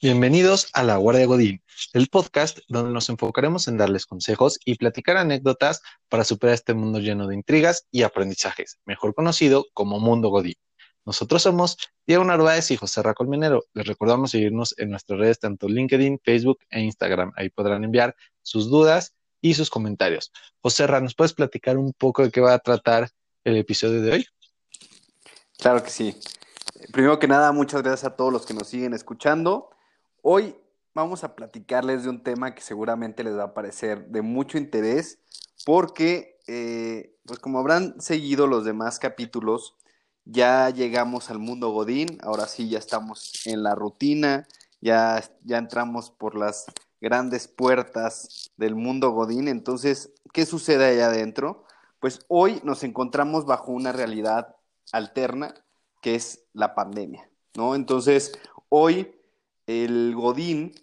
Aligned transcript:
Bienvenidos 0.00 0.68
a 0.74 0.84
La 0.84 0.96
Guardia 0.96 1.26
Godín, 1.26 1.60
el 1.92 2.06
podcast 2.06 2.60
donde 2.68 2.92
nos 2.92 3.08
enfocaremos 3.08 3.66
en 3.66 3.78
darles 3.78 4.06
consejos 4.06 4.60
y 4.64 4.76
platicar 4.76 5.16
anécdotas 5.16 5.82
para 6.08 6.22
superar 6.22 6.54
este 6.54 6.72
mundo 6.72 7.00
lleno 7.00 7.26
de 7.26 7.34
intrigas 7.34 7.88
y 7.90 8.04
aprendizajes, 8.04 8.78
mejor 8.84 9.12
conocido 9.12 9.66
como 9.74 9.98
Mundo 9.98 10.28
Godín. 10.28 10.54
Nosotros 11.04 11.42
somos 11.42 11.78
Diego 12.06 12.22
Narváez 12.22 12.70
y 12.70 12.76
José 12.76 13.02
Racolmenero. 13.02 13.64
Les 13.74 13.88
recordamos 13.88 14.30
seguirnos 14.30 14.72
en 14.78 14.90
nuestras 14.90 15.18
redes 15.18 15.40
tanto 15.40 15.68
LinkedIn, 15.68 16.20
Facebook 16.22 16.58
e 16.70 16.78
Instagram. 16.78 17.32
Ahí 17.34 17.50
podrán 17.50 17.82
enviar 17.82 18.14
sus 18.42 18.70
dudas 18.70 19.16
y 19.40 19.54
sus 19.54 19.68
comentarios. 19.68 20.30
José 20.60 20.86
Ra, 20.86 21.00
¿nos 21.00 21.16
puedes 21.16 21.32
platicar 21.32 21.76
un 21.76 21.92
poco 21.92 22.22
de 22.22 22.30
qué 22.30 22.40
va 22.40 22.54
a 22.54 22.60
tratar 22.60 23.10
el 23.42 23.56
episodio 23.56 24.00
de 24.00 24.12
hoy? 24.12 24.26
Claro 25.58 25.82
que 25.82 25.90
sí. 25.90 26.14
Primero 26.92 27.18
que 27.18 27.26
nada, 27.26 27.50
muchas 27.50 27.82
gracias 27.82 28.04
a 28.04 28.14
todos 28.14 28.32
los 28.32 28.46
que 28.46 28.54
nos 28.54 28.68
siguen 28.68 28.94
escuchando. 28.94 29.70
Hoy 30.22 30.56
vamos 30.94 31.22
a 31.22 31.36
platicarles 31.36 32.02
de 32.02 32.10
un 32.10 32.22
tema 32.22 32.54
que 32.54 32.60
seguramente 32.60 33.22
les 33.22 33.36
va 33.36 33.44
a 33.44 33.54
parecer 33.54 34.08
de 34.08 34.20
mucho 34.20 34.58
interés 34.58 35.18
porque, 35.64 36.40
eh, 36.48 37.14
pues 37.24 37.38
como 37.38 37.60
habrán 37.60 38.00
seguido 38.00 38.46
los 38.48 38.64
demás 38.64 38.98
capítulos, 38.98 39.76
ya 40.24 40.70
llegamos 40.70 41.30
al 41.30 41.38
mundo 41.38 41.70
Godín, 41.70 42.18
ahora 42.22 42.46
sí 42.46 42.68
ya 42.68 42.78
estamos 42.78 43.46
en 43.46 43.62
la 43.62 43.74
rutina, 43.76 44.46
ya, 44.80 45.22
ya 45.44 45.58
entramos 45.58 46.10
por 46.10 46.36
las 46.36 46.66
grandes 47.00 47.46
puertas 47.46 48.50
del 48.56 48.74
mundo 48.74 49.10
Godín, 49.10 49.46
entonces, 49.46 50.10
¿qué 50.32 50.46
sucede 50.46 50.84
allá 50.84 51.06
adentro? 51.06 51.64
Pues 52.00 52.20
hoy 52.28 52.60
nos 52.64 52.82
encontramos 52.82 53.46
bajo 53.46 53.70
una 53.70 53.92
realidad 53.92 54.56
alterna 54.92 55.54
que 56.02 56.16
es 56.16 56.44
la 56.52 56.74
pandemia, 56.74 57.30
¿no? 57.54 57.74
Entonces, 57.74 58.32
hoy 58.68 59.17
el 59.68 60.14
godín, 60.16 60.74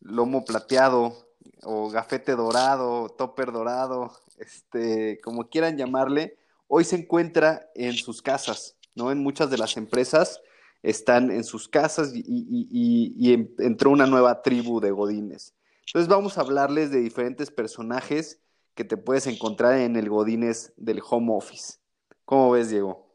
lomo 0.00 0.44
plateado 0.44 1.26
o 1.64 1.90
gafete 1.90 2.36
dorado, 2.36 3.08
topper 3.18 3.50
dorado, 3.50 4.12
este, 4.38 5.20
como 5.20 5.50
quieran 5.50 5.76
llamarle, 5.76 6.38
hoy 6.68 6.84
se 6.84 6.96
encuentra 6.96 7.68
en 7.74 7.92
sus 7.94 8.22
casas, 8.22 8.76
¿no? 8.94 9.10
En 9.10 9.18
muchas 9.18 9.50
de 9.50 9.58
las 9.58 9.76
empresas 9.76 10.40
están 10.82 11.32
en 11.32 11.42
sus 11.42 11.68
casas 11.68 12.12
y, 12.14 13.48
entró 13.58 13.90
una 13.90 14.06
nueva 14.06 14.42
tribu 14.42 14.80
de 14.80 14.92
godines. 14.92 15.52
Entonces 15.86 16.08
vamos 16.08 16.38
a 16.38 16.42
hablarles 16.42 16.92
de 16.92 17.00
diferentes 17.00 17.50
personajes 17.50 18.38
que 18.76 18.84
te 18.84 18.96
puedes 18.96 19.26
encontrar 19.26 19.78
en 19.78 19.96
el 19.96 20.08
godines 20.08 20.72
del 20.76 21.02
home 21.06 21.34
office. 21.34 21.78
¿Cómo 22.24 22.52
ves, 22.52 22.70
Diego? 22.70 23.08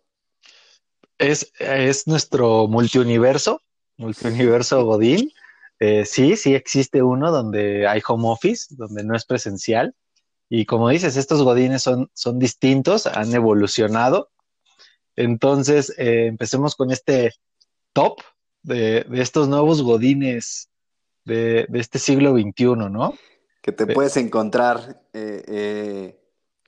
Es, 1.17 1.53
es 1.58 2.05
nuestro 2.05 2.67
multiuniverso 2.67 3.61
multiuniverso 3.97 4.83
Godín. 4.85 5.31
Eh, 5.79 6.05
sí, 6.05 6.38
sí 6.38 6.55
existe 6.55 7.01
uno 7.01 7.31
donde 7.31 7.88
hay 7.88 8.02
home 8.07 8.27
office, 8.27 8.73
donde 8.75 9.03
no 9.03 9.15
es 9.15 9.25
presencial. 9.25 9.93
Y 10.49 10.65
como 10.65 10.89
dices, 10.89 11.17
estos 11.17 11.41
Godines 11.41 11.81
son, 11.81 12.09
son 12.13 12.39
distintos, 12.39 13.07
han 13.07 13.33
evolucionado. 13.33 14.29
Entonces, 15.15 15.93
eh, 15.97 16.27
empecemos 16.27 16.75
con 16.75 16.91
este 16.91 17.33
top 17.93 18.21
de, 18.61 19.05
estos 19.13 19.47
nuevos 19.47 19.81
Godines 19.81 20.69
de, 21.23 21.67
este 21.73 21.99
siglo 21.99 22.37
XXI, 22.37 22.65
¿no? 22.89 23.15
Que 23.61 23.71
te 23.71 23.87
puedes 23.87 24.15
encontrar, 24.17 25.02
eh, 25.13 26.19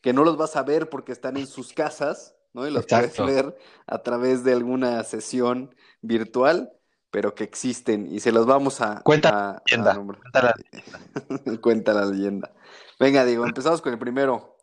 que 0.02 0.14
no 0.14 0.24
los 0.24 0.38
vas 0.38 0.56
a 0.56 0.64
ver 0.64 0.90
porque 0.90 1.12
están 1.12 1.38
en 1.38 1.46
sus 1.46 1.74
casas, 1.74 2.36
¿no? 2.54 2.68
Y 2.68 2.72
los 2.72 2.88
puedes 2.88 3.18
ver 3.18 3.56
a 3.86 4.02
través 4.02 4.44
de 4.44 4.54
alguna 4.54 5.04
sesión 5.04 5.76
virtual 6.02 6.77
pero 7.12 7.34
que 7.34 7.44
existen 7.44 8.14
y 8.14 8.20
se 8.20 8.32
los 8.32 8.46
vamos 8.46 8.82
a... 8.82 9.02
Cuenta, 9.02 9.32
la, 9.32 9.62
leyenda, 9.66 9.96
cuenta 9.96 10.42
la 10.42 10.54
leyenda. 10.58 11.62
cuenta 11.62 11.94
la 11.94 12.06
leyenda. 12.06 12.54
Venga, 13.00 13.26
digo, 13.26 13.46
empezamos 13.46 13.82
con 13.82 13.94
el 13.94 14.00
primero. 14.00 14.58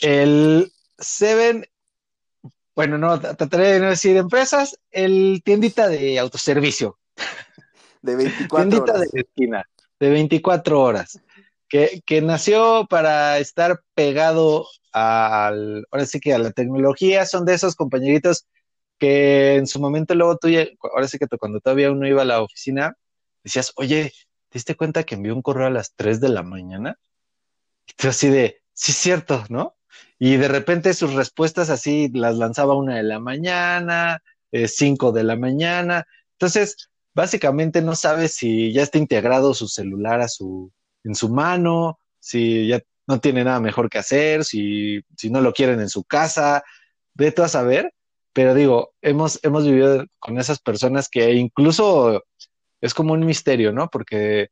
El 0.00 0.72
Seven, 0.98 1.66
bueno, 2.74 2.98
no, 2.98 3.20
trataré 3.20 3.72
de 3.72 3.80
no 3.80 3.88
decir 3.88 4.16
empresas, 4.16 4.78
el 4.90 5.42
tiendita 5.44 5.88
de 5.88 6.18
autoservicio. 6.18 6.98
De 8.02 8.16
24 8.48 8.68
tiendita 8.68 8.98
de 8.98 9.20
esquina, 9.20 9.64
de 10.00 10.10
24 10.10 10.80
horas. 10.80 11.20
Que, 11.68 12.00
que, 12.06 12.22
nació 12.22 12.86
para 12.88 13.38
estar 13.38 13.82
pegado 13.94 14.68
al, 14.92 15.84
ahora 15.90 16.06
sí 16.06 16.20
que 16.20 16.32
a 16.32 16.38
la 16.38 16.52
tecnología, 16.52 17.26
son 17.26 17.44
de 17.44 17.54
esos 17.54 17.74
compañeritos 17.74 18.46
que 18.98 19.56
en 19.56 19.66
su 19.66 19.80
momento 19.80 20.14
luego 20.14 20.36
tú, 20.38 20.48
ahora 20.94 21.08
sí 21.08 21.18
que 21.18 21.26
cuando 21.38 21.60
todavía 21.60 21.90
uno 21.90 22.06
iba 22.06 22.22
a 22.22 22.24
la 22.26 22.42
oficina, 22.42 22.96
decías, 23.44 23.72
oye, 23.76 24.12
¿te 24.48 24.58
diste 24.58 24.76
cuenta 24.76 25.04
que 25.04 25.14
envió 25.16 25.34
un 25.34 25.42
correo 25.42 25.66
a 25.66 25.70
las 25.70 25.94
3 25.94 26.20
de 26.20 26.28
la 26.30 26.42
mañana? 26.42 26.98
Y 27.86 27.92
tú 27.94 28.08
así 28.08 28.28
de, 28.28 28.62
sí 28.72 28.92
cierto, 28.92 29.44
¿no? 29.48 29.76
Y 30.18 30.36
de 30.36 30.48
repente 30.48 30.94
sus 30.94 31.14
respuestas 31.14 31.70
así 31.70 32.08
las 32.12 32.36
lanzaba 32.36 32.74
una 32.74 32.96
de 32.96 33.02
la 33.02 33.20
mañana, 33.20 34.22
eh, 34.52 34.68
cinco 34.68 35.12
de 35.12 35.24
la 35.24 35.36
mañana. 35.36 36.06
Entonces, 36.32 36.90
básicamente 37.14 37.82
no 37.82 37.94
sabes 37.94 38.34
si 38.34 38.72
ya 38.72 38.82
está 38.82 38.98
integrado 38.98 39.54
su 39.54 39.68
celular 39.68 40.20
a 40.20 40.28
su, 40.28 40.72
en 41.04 41.14
su 41.14 41.28
mano, 41.28 41.98
si 42.18 42.68
ya 42.68 42.80
no 43.06 43.20
tiene 43.20 43.44
nada 43.44 43.60
mejor 43.60 43.88
que 43.88 43.98
hacer, 43.98 44.44
si, 44.44 45.00
si 45.16 45.30
no 45.30 45.40
lo 45.40 45.52
quieren 45.52 45.80
en 45.80 45.88
su 45.88 46.04
casa, 46.04 46.64
vete 47.14 47.42
a 47.42 47.48
saber 47.48 47.92
pero 48.36 48.52
digo, 48.52 48.92
hemos, 49.00 49.40
hemos 49.42 49.64
vivido 49.64 50.04
con 50.18 50.38
esas 50.38 50.58
personas 50.58 51.08
que 51.08 51.32
incluso 51.32 52.22
es 52.82 52.92
como 52.92 53.14
un 53.14 53.24
misterio, 53.24 53.72
¿no? 53.72 53.88
Porque 53.88 54.50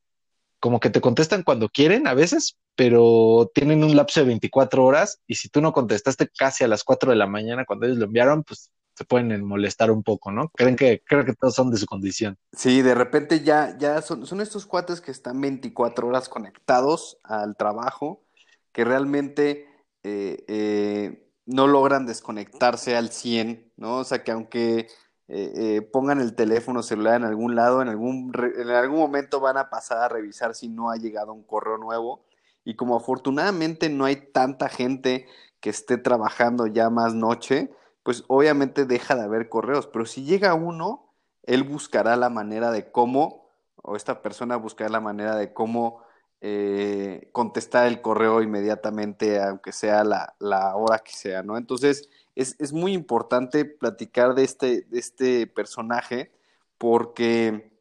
como 0.58 0.80
que 0.80 0.88
te 0.88 1.02
contestan 1.02 1.42
cuando 1.42 1.68
quieren 1.68 2.06
a 2.06 2.14
veces, 2.14 2.56
pero 2.76 3.50
tienen 3.54 3.84
un 3.84 3.94
lapso 3.94 4.20
de 4.20 4.26
24 4.28 4.82
horas 4.82 5.20
y 5.26 5.34
si 5.34 5.50
tú 5.50 5.60
no 5.60 5.74
contestaste 5.74 6.30
casi 6.34 6.64
a 6.64 6.68
las 6.68 6.82
4 6.82 7.10
de 7.10 7.16
la 7.16 7.26
mañana 7.26 7.66
cuando 7.66 7.84
ellos 7.84 7.98
lo 7.98 8.06
enviaron, 8.06 8.42
pues 8.42 8.70
se 8.96 9.04
pueden 9.04 9.44
molestar 9.44 9.90
un 9.90 10.02
poco, 10.02 10.32
¿no? 10.32 10.48
Creen 10.54 10.76
que, 10.76 11.02
creo 11.04 11.26
que 11.26 11.34
todos 11.34 11.54
son 11.54 11.70
de 11.70 11.76
su 11.76 11.84
condición. 11.84 12.38
Sí, 12.56 12.80
de 12.80 12.94
repente 12.94 13.40
ya, 13.40 13.76
ya 13.76 14.00
son, 14.00 14.26
son 14.26 14.40
estos 14.40 14.64
cuates 14.64 15.02
que 15.02 15.10
están 15.10 15.42
24 15.42 16.08
horas 16.08 16.30
conectados 16.30 17.18
al 17.22 17.54
trabajo, 17.54 18.24
que 18.72 18.82
realmente 18.82 19.68
eh, 20.04 20.42
eh, 20.48 21.23
no 21.46 21.66
logran 21.66 22.06
desconectarse 22.06 22.96
al 22.96 23.10
100, 23.10 23.72
¿no? 23.76 23.98
O 23.98 24.04
sea, 24.04 24.24
que 24.24 24.32
aunque 24.32 24.88
eh, 25.28 25.52
eh, 25.56 25.82
pongan 25.82 26.20
el 26.20 26.34
teléfono 26.34 26.82
celular 26.82 27.16
en 27.16 27.24
algún 27.24 27.54
lado, 27.54 27.82
en 27.82 27.88
algún, 27.88 28.32
en 28.56 28.68
algún 28.70 28.98
momento 28.98 29.40
van 29.40 29.56
a 29.56 29.70
pasar 29.70 29.98
a 29.98 30.08
revisar 30.08 30.54
si 30.54 30.68
no 30.68 30.90
ha 30.90 30.96
llegado 30.96 31.32
un 31.32 31.44
correo 31.44 31.78
nuevo. 31.78 32.24
Y 32.64 32.76
como 32.76 32.96
afortunadamente 32.96 33.88
no 33.90 34.04
hay 34.04 34.16
tanta 34.16 34.68
gente 34.68 35.26
que 35.60 35.70
esté 35.70 35.98
trabajando 35.98 36.66
ya 36.66 36.90
más 36.90 37.14
noche, 37.14 37.70
pues 38.02 38.24
obviamente 38.28 38.84
deja 38.84 39.14
de 39.16 39.22
haber 39.22 39.48
correos. 39.48 39.86
Pero 39.86 40.06
si 40.06 40.24
llega 40.24 40.54
uno, 40.54 41.14
él 41.42 41.62
buscará 41.64 42.16
la 42.16 42.30
manera 42.30 42.70
de 42.70 42.90
cómo, 42.90 43.50
o 43.82 43.96
esta 43.96 44.22
persona 44.22 44.56
buscará 44.56 44.90
la 44.90 45.00
manera 45.00 45.36
de 45.36 45.52
cómo 45.52 46.03
eh, 46.46 47.30
contestar 47.32 47.86
el 47.86 48.02
correo 48.02 48.42
inmediatamente, 48.42 49.40
aunque 49.40 49.72
sea 49.72 50.04
la, 50.04 50.76
hora 50.76 50.98
que 50.98 51.12
sea, 51.12 51.42
¿no? 51.42 51.56
Entonces, 51.56 52.10
es, 52.34 52.70
muy 52.70 52.92
importante 52.92 53.64
platicar 53.64 54.34
de 54.34 54.44
este, 54.44 54.82
de 54.82 54.98
este 54.98 55.46
personaje 55.46 56.32
porque 56.76 57.72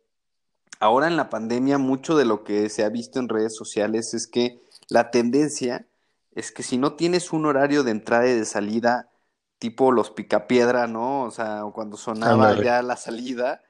ahora 0.79 1.07
en 1.07 1.17
la 1.17 1.29
pandemia 1.29 1.77
mucho 1.77 2.15
de 2.15 2.23
lo 2.23 2.45
que 2.45 2.69
se 2.69 2.85
ha 2.85 2.89
visto 2.89 3.19
en 3.19 3.27
redes 3.27 3.53
sociales 3.53 4.13
es 4.13 4.27
que 4.27 4.61
la 4.87 5.11
tendencia 5.11 5.85
es 6.31 6.53
que 6.53 6.63
si 6.63 6.77
no 6.77 6.93
tienes 6.93 7.33
un 7.33 7.45
horario 7.45 7.83
de 7.83 7.91
entrada 7.91 8.29
y 8.29 8.33
de 8.33 8.45
salida 8.45 9.09
tipo 9.57 9.91
los 9.91 10.09
picapiedra, 10.09 10.87
¿no? 10.87 11.23
O 11.23 11.31
sea, 11.31 11.63
cuando 11.73 11.97
sonaba 11.97 12.63
ya 12.63 12.81
la 12.81 12.95
salida, 12.95 13.61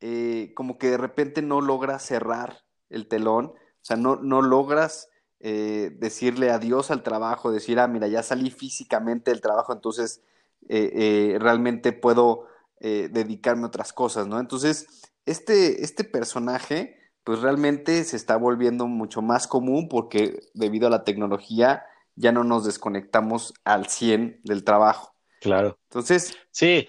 eh, 0.00 0.54
como 0.56 0.78
que 0.78 0.92
de 0.92 0.96
repente 0.96 1.42
no 1.42 1.60
logras 1.60 2.02
cerrar 2.02 2.64
el 2.88 3.06
telón 3.06 3.52
o 3.82 3.84
sea, 3.84 3.96
no, 3.96 4.16
no 4.16 4.42
logras 4.42 5.08
eh, 5.40 5.96
decirle 5.98 6.50
adiós 6.50 6.90
al 6.90 7.02
trabajo, 7.02 7.50
decir, 7.50 7.78
ah, 7.80 7.88
mira, 7.88 8.08
ya 8.08 8.22
salí 8.22 8.50
físicamente 8.50 9.30
del 9.30 9.40
trabajo, 9.40 9.72
entonces 9.72 10.22
eh, 10.68 10.92
eh, 10.94 11.38
realmente 11.38 11.92
puedo 11.92 12.46
dedicarme 12.82 13.64
a 13.64 13.66
otras 13.66 13.92
cosas, 13.92 14.26
¿no? 14.26 14.40
Entonces, 14.40 15.12
este, 15.26 15.84
este 15.84 16.02
personaje, 16.02 16.96
pues 17.24 17.40
realmente 17.40 18.04
se 18.04 18.16
está 18.16 18.38
volviendo 18.38 18.86
mucho 18.86 19.20
más 19.20 19.46
común 19.46 19.86
porque 19.86 20.40
debido 20.54 20.86
a 20.86 20.90
la 20.90 21.04
tecnología 21.04 21.84
ya 22.16 22.32
no 22.32 22.42
nos 22.42 22.64
desconectamos 22.64 23.52
al 23.64 23.86
100 23.86 24.40
del 24.44 24.64
trabajo. 24.64 25.14
Claro. 25.42 25.78
Entonces. 25.90 26.34
Sí, 26.50 26.88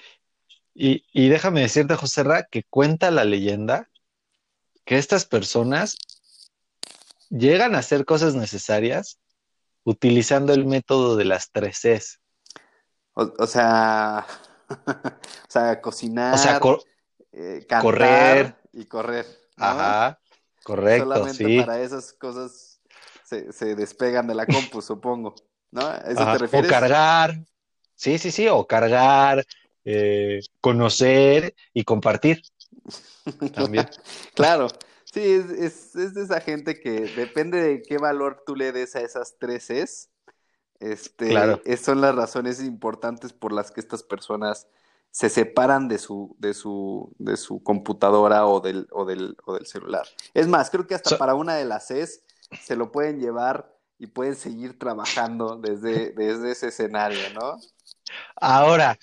y, 0.74 1.04
y 1.12 1.28
déjame 1.28 1.60
decirte, 1.60 1.96
José 1.96 2.24
Ra, 2.24 2.44
que 2.50 2.64
cuenta 2.64 3.12
la 3.12 3.26
leyenda 3.26 3.90
que 4.86 4.98
estas 4.98 5.26
personas 5.26 5.98
llegan 7.32 7.76
a 7.76 7.80
hacer 7.80 8.06
cosas 8.06 8.36
necesarias 8.36 9.20
utilizando 9.84 10.54
el 10.54 10.66
método 10.66 11.16
de 11.16 11.26
las 11.26 11.52
tres 11.52 11.86
Es. 11.86 12.20
O, 13.14 13.48
sea, 13.48 14.26
o 14.70 15.50
sea, 15.52 15.82
cocinar, 15.82 16.34
o 16.34 16.38
sea, 16.38 16.60
eh, 17.32 17.66
correr 17.82 18.56
y 18.72 18.86
correr. 18.86 19.26
Ajá, 19.58 20.20
correcto, 20.64 21.14
Solamente 21.14 21.62
para 21.62 21.82
esas 21.82 22.14
cosas 22.14 22.82
se, 23.24 23.76
despegan 23.76 24.28
de 24.28 24.36
la 24.36 24.46
compu, 24.46 24.82
supongo, 24.82 25.36
¿no? 25.72 25.94
eso 25.94 26.26
te 26.32 26.38
refieres? 26.38 26.70
O 26.70 26.74
cargar, 26.74 27.44
sí, 27.96 28.18
sí, 28.18 28.32
sí, 28.32 28.48
o 28.48 28.66
cargar, 28.66 29.46
eh, 29.84 30.40
conocer 30.62 31.54
y 31.74 31.84
compartir. 31.84 32.42
También. 33.54 33.90
claro, 34.34 34.68
sí, 35.12 35.22
es, 35.22 35.96
es, 35.96 36.14
de 36.14 36.24
esa 36.24 36.42
gente 36.42 36.80
que 36.80 37.02
depende 37.16 37.62
de 37.62 37.82
qué 37.82 37.98
valor 37.98 38.44
tú 38.46 38.56
le 38.56 38.72
des 38.72 38.96
a 38.96 39.02
esas 39.02 39.38
tres 39.40 39.70
es, 39.70 40.10
este, 40.80 41.30
claro. 41.30 41.62
son 41.82 42.02
las 42.02 42.16
razones 42.16 42.62
importantes 42.62 43.34
por 43.34 43.52
las 43.52 43.72
que 43.72 43.80
estas 43.80 44.04
personas 44.04 44.68
se 45.12 45.30
separan 45.30 45.88
de 45.88 45.98
su, 45.98 46.36
de 46.40 46.54
su, 46.54 47.14
de 47.20 47.38
su 47.38 47.62
computadora 47.62 48.48
o 48.48 48.62
del, 48.62 48.88
o 48.92 49.06
del, 49.06 49.36
o 49.46 49.54
del 49.54 49.66
celular. 49.66 50.08
Es 50.34 50.48
más, 50.48 50.70
creo 50.70 50.88
que 50.88 50.96
hasta 50.96 51.18
para 51.18 51.36
una 51.36 51.56
de 51.56 51.66
las 51.66 51.92
es 51.92 52.24
se 52.64 52.76
lo 52.76 52.92
pueden 52.92 53.20
llevar 53.20 53.78
y 54.00 54.08
pueden 54.08 54.36
seguir 54.36 54.80
trabajando 54.80 55.58
desde, 55.58 56.12
desde 56.14 56.52
ese 56.52 56.70
escenario, 56.70 57.22
¿no? 57.34 57.58
Ahora, 58.36 58.98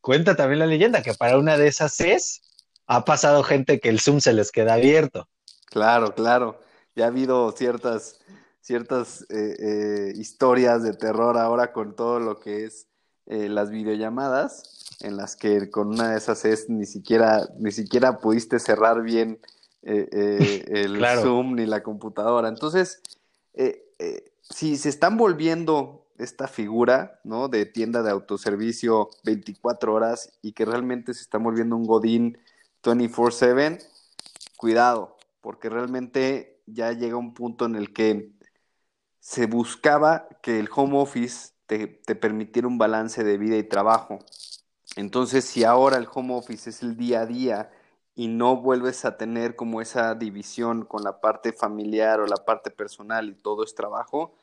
cuenta 0.00 0.36
también 0.36 0.60
la 0.60 0.66
leyenda 0.66 1.02
que 1.02 1.12
para 1.12 1.38
una 1.38 1.58
de 1.58 1.66
esas 1.66 2.00
es 2.00 2.40
ha 2.86 3.04
pasado 3.04 3.42
gente 3.42 3.80
que 3.80 3.90
el 3.90 4.00
Zoom 4.00 4.20
se 4.20 4.32
les 4.32 4.50
queda 4.50 4.74
abierto. 4.74 5.28
Claro, 5.70 6.14
claro. 6.14 6.60
Ya 6.94 7.04
ha 7.04 7.08
habido 7.08 7.52
ciertas, 7.52 8.20
ciertas 8.60 9.22
eh, 9.28 9.56
eh, 9.58 10.12
historias 10.16 10.82
de 10.82 10.94
terror 10.94 11.36
ahora 11.36 11.72
con 11.72 11.94
todo 11.94 12.20
lo 12.20 12.40
que 12.40 12.64
es 12.64 12.86
eh, 13.26 13.48
las 13.48 13.70
videollamadas, 13.70 14.96
en 15.00 15.16
las 15.16 15.36
que 15.36 15.70
con 15.70 15.88
una 15.88 16.10
de 16.10 16.18
esas 16.18 16.44
es 16.44 16.68
ni 16.68 16.86
siquiera, 16.86 17.48
ni 17.58 17.70
siquiera 17.72 18.18
pudiste 18.18 18.58
cerrar 18.58 19.02
bien 19.02 19.38
el 19.82 21.02
Zoom 21.22 21.54
ni 21.54 21.64
la 21.64 21.82
computadora. 21.82 22.48
Entonces, 22.48 23.00
si 24.42 24.76
se 24.76 24.88
están 24.88 25.16
volviendo 25.16 26.04
esta 26.18 26.48
figura, 26.48 27.20
¿no? 27.22 27.48
De 27.48 27.64
tienda 27.64 28.02
de 28.02 28.10
autoservicio 28.10 29.08
24 29.24 29.94
horas 29.94 30.32
y 30.42 30.52
que 30.52 30.64
realmente 30.64 31.14
se 31.14 31.22
está 31.22 31.38
volviendo 31.38 31.76
un 31.76 31.86
Godín 31.86 32.38
24/7, 32.82 33.86
cuidado, 34.56 35.17
porque 35.48 35.70
realmente 35.70 36.60
ya 36.66 36.92
llega 36.92 37.16
un 37.16 37.32
punto 37.32 37.64
en 37.64 37.74
el 37.74 37.94
que 37.94 38.32
se 39.18 39.46
buscaba 39.46 40.28
que 40.42 40.58
el 40.60 40.68
home 40.70 40.98
office 40.98 41.54
te, 41.64 41.86
te, 41.86 42.14
permitiera 42.14 42.68
un 42.68 42.76
balance 42.76 43.24
de 43.24 43.38
vida 43.38 43.56
y 43.56 43.62
trabajo. 43.62 44.18
Entonces, 44.96 45.46
si 45.46 45.64
ahora 45.64 45.96
el 45.96 46.06
home 46.12 46.34
office 46.34 46.68
es 46.68 46.82
el 46.82 46.98
día 46.98 47.20
a 47.22 47.26
día 47.26 47.70
y 48.14 48.28
no 48.28 48.58
vuelves 48.58 49.06
a 49.06 49.16
tener 49.16 49.56
como 49.56 49.80
esa 49.80 50.14
división 50.14 50.84
con 50.84 51.02
la 51.02 51.18
parte 51.18 51.54
familiar 51.54 52.20
o 52.20 52.26
la 52.26 52.44
parte 52.44 52.70
personal 52.70 53.30
y 53.30 53.34
todo 53.34 53.64
es 53.64 53.74
trabajo, 53.74 54.34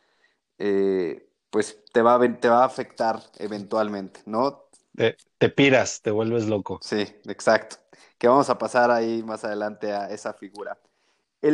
eh, 0.58 1.30
pues 1.52 1.86
te 1.94 2.02
va, 2.02 2.16
a, 2.16 2.40
te 2.40 2.50
va 2.50 2.64
a 2.64 2.66
afectar 2.66 3.22
eventualmente, 3.38 4.22
¿no? 4.26 4.70
Te, 4.96 5.18
te, 5.38 5.50
piras, 5.50 6.02
te 6.02 6.10
vuelves 6.10 6.48
loco. 6.48 6.80
Sí, 6.82 7.06
exacto. 7.26 7.76
Que 8.18 8.28
vamos 8.28 8.50
a 8.50 8.58
pasar 8.58 8.90
ahí 8.90 9.22
más 9.22 9.44
adelante 9.44 9.94
a 9.94 10.10
esa 10.10 10.34
figura. 10.34 10.80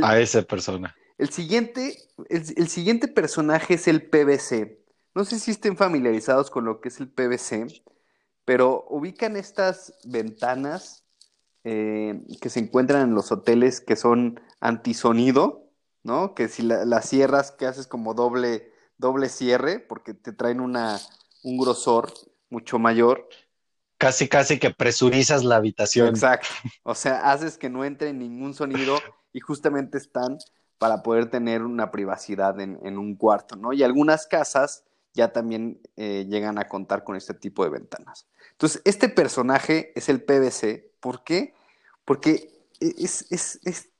A 0.04 0.20
esa 0.20 0.42
persona. 0.44 0.96
El 1.18 1.30
siguiente, 1.30 1.98
el, 2.30 2.68
siguiente 2.68 3.08
personaje 3.08 3.76
es 3.76 3.88
el 3.88 4.10
PVC. 4.10 4.80
No 5.14 5.24
sé 5.24 5.40
si 5.40 5.52
estén 5.52 5.78
familiarizados 5.78 6.50
con 6.50 6.66
lo 6.66 6.82
que 6.82 6.90
es 6.90 7.00
el 7.00 7.10
PVC, 7.10 7.84
pero 8.46 8.86
ubican 8.90 9.38
estas 9.38 9.94
ventanas 10.04 11.06
eh, 11.64 12.22
que 12.42 12.50
se 12.50 12.60
encuentran 12.60 13.04
en 13.04 13.14
los 13.14 13.32
hoteles 13.32 13.82
que 13.82 13.96
son 13.96 14.40
antisonido, 14.60 15.70
¿no? 16.04 16.34
Que 16.34 16.48
si 16.48 16.64
las 16.64 17.08
cierras, 17.08 17.52
que 17.52 17.68
haces 17.68 17.86
como 17.86 18.14
doble, 18.14 18.72
doble 18.98 19.30
cierre 19.30 19.80
porque 19.80 20.16
te 20.16 20.34
traen 20.34 20.60
una, 20.60 21.00
un 21.44 21.58
grosor 21.58 22.12
mucho 22.50 22.80
mayor. 22.80 23.28
Casi, 24.02 24.28
casi 24.28 24.58
que 24.58 24.72
presurizas 24.72 25.44
la 25.44 25.58
habitación. 25.58 26.08
Exacto. 26.08 26.48
O 26.82 26.96
sea, 26.96 27.32
haces 27.32 27.56
que 27.56 27.70
no 27.70 27.86
entre 27.86 28.12
ningún 28.14 28.56
sonido 28.56 28.98
y 29.32 29.42
justamente 29.42 30.00
están 30.00 30.40
para 30.80 31.04
poder 31.04 31.30
tener 31.30 31.62
una 31.62 31.92
privacidad 31.92 32.60
en, 32.60 32.98
un 32.98 33.16
cuarto, 33.16 33.56
¿no? 33.56 33.74
Y 33.74 33.84
algunas 33.84 34.26
casas 34.26 34.86
ya 35.14 35.32
también 35.32 35.80
eh, 35.98 36.26
llegan 36.28 36.58
a 36.58 36.68
contar 36.68 37.04
con 37.04 37.16
este 37.16 37.36
tipo 37.36 37.64
de 37.64 37.70
ventanas. 37.70 38.26
Entonces, 38.54 38.82
este 38.86 39.08
personaje 39.08 39.92
es 39.94 40.10
el 40.10 40.24
PVC. 40.24 40.94
¿Por 41.00 41.24
qué? 41.24 41.54
Porque 42.04 42.50
es, 42.80 43.32
es, 43.32 43.60
es, 43.64 43.92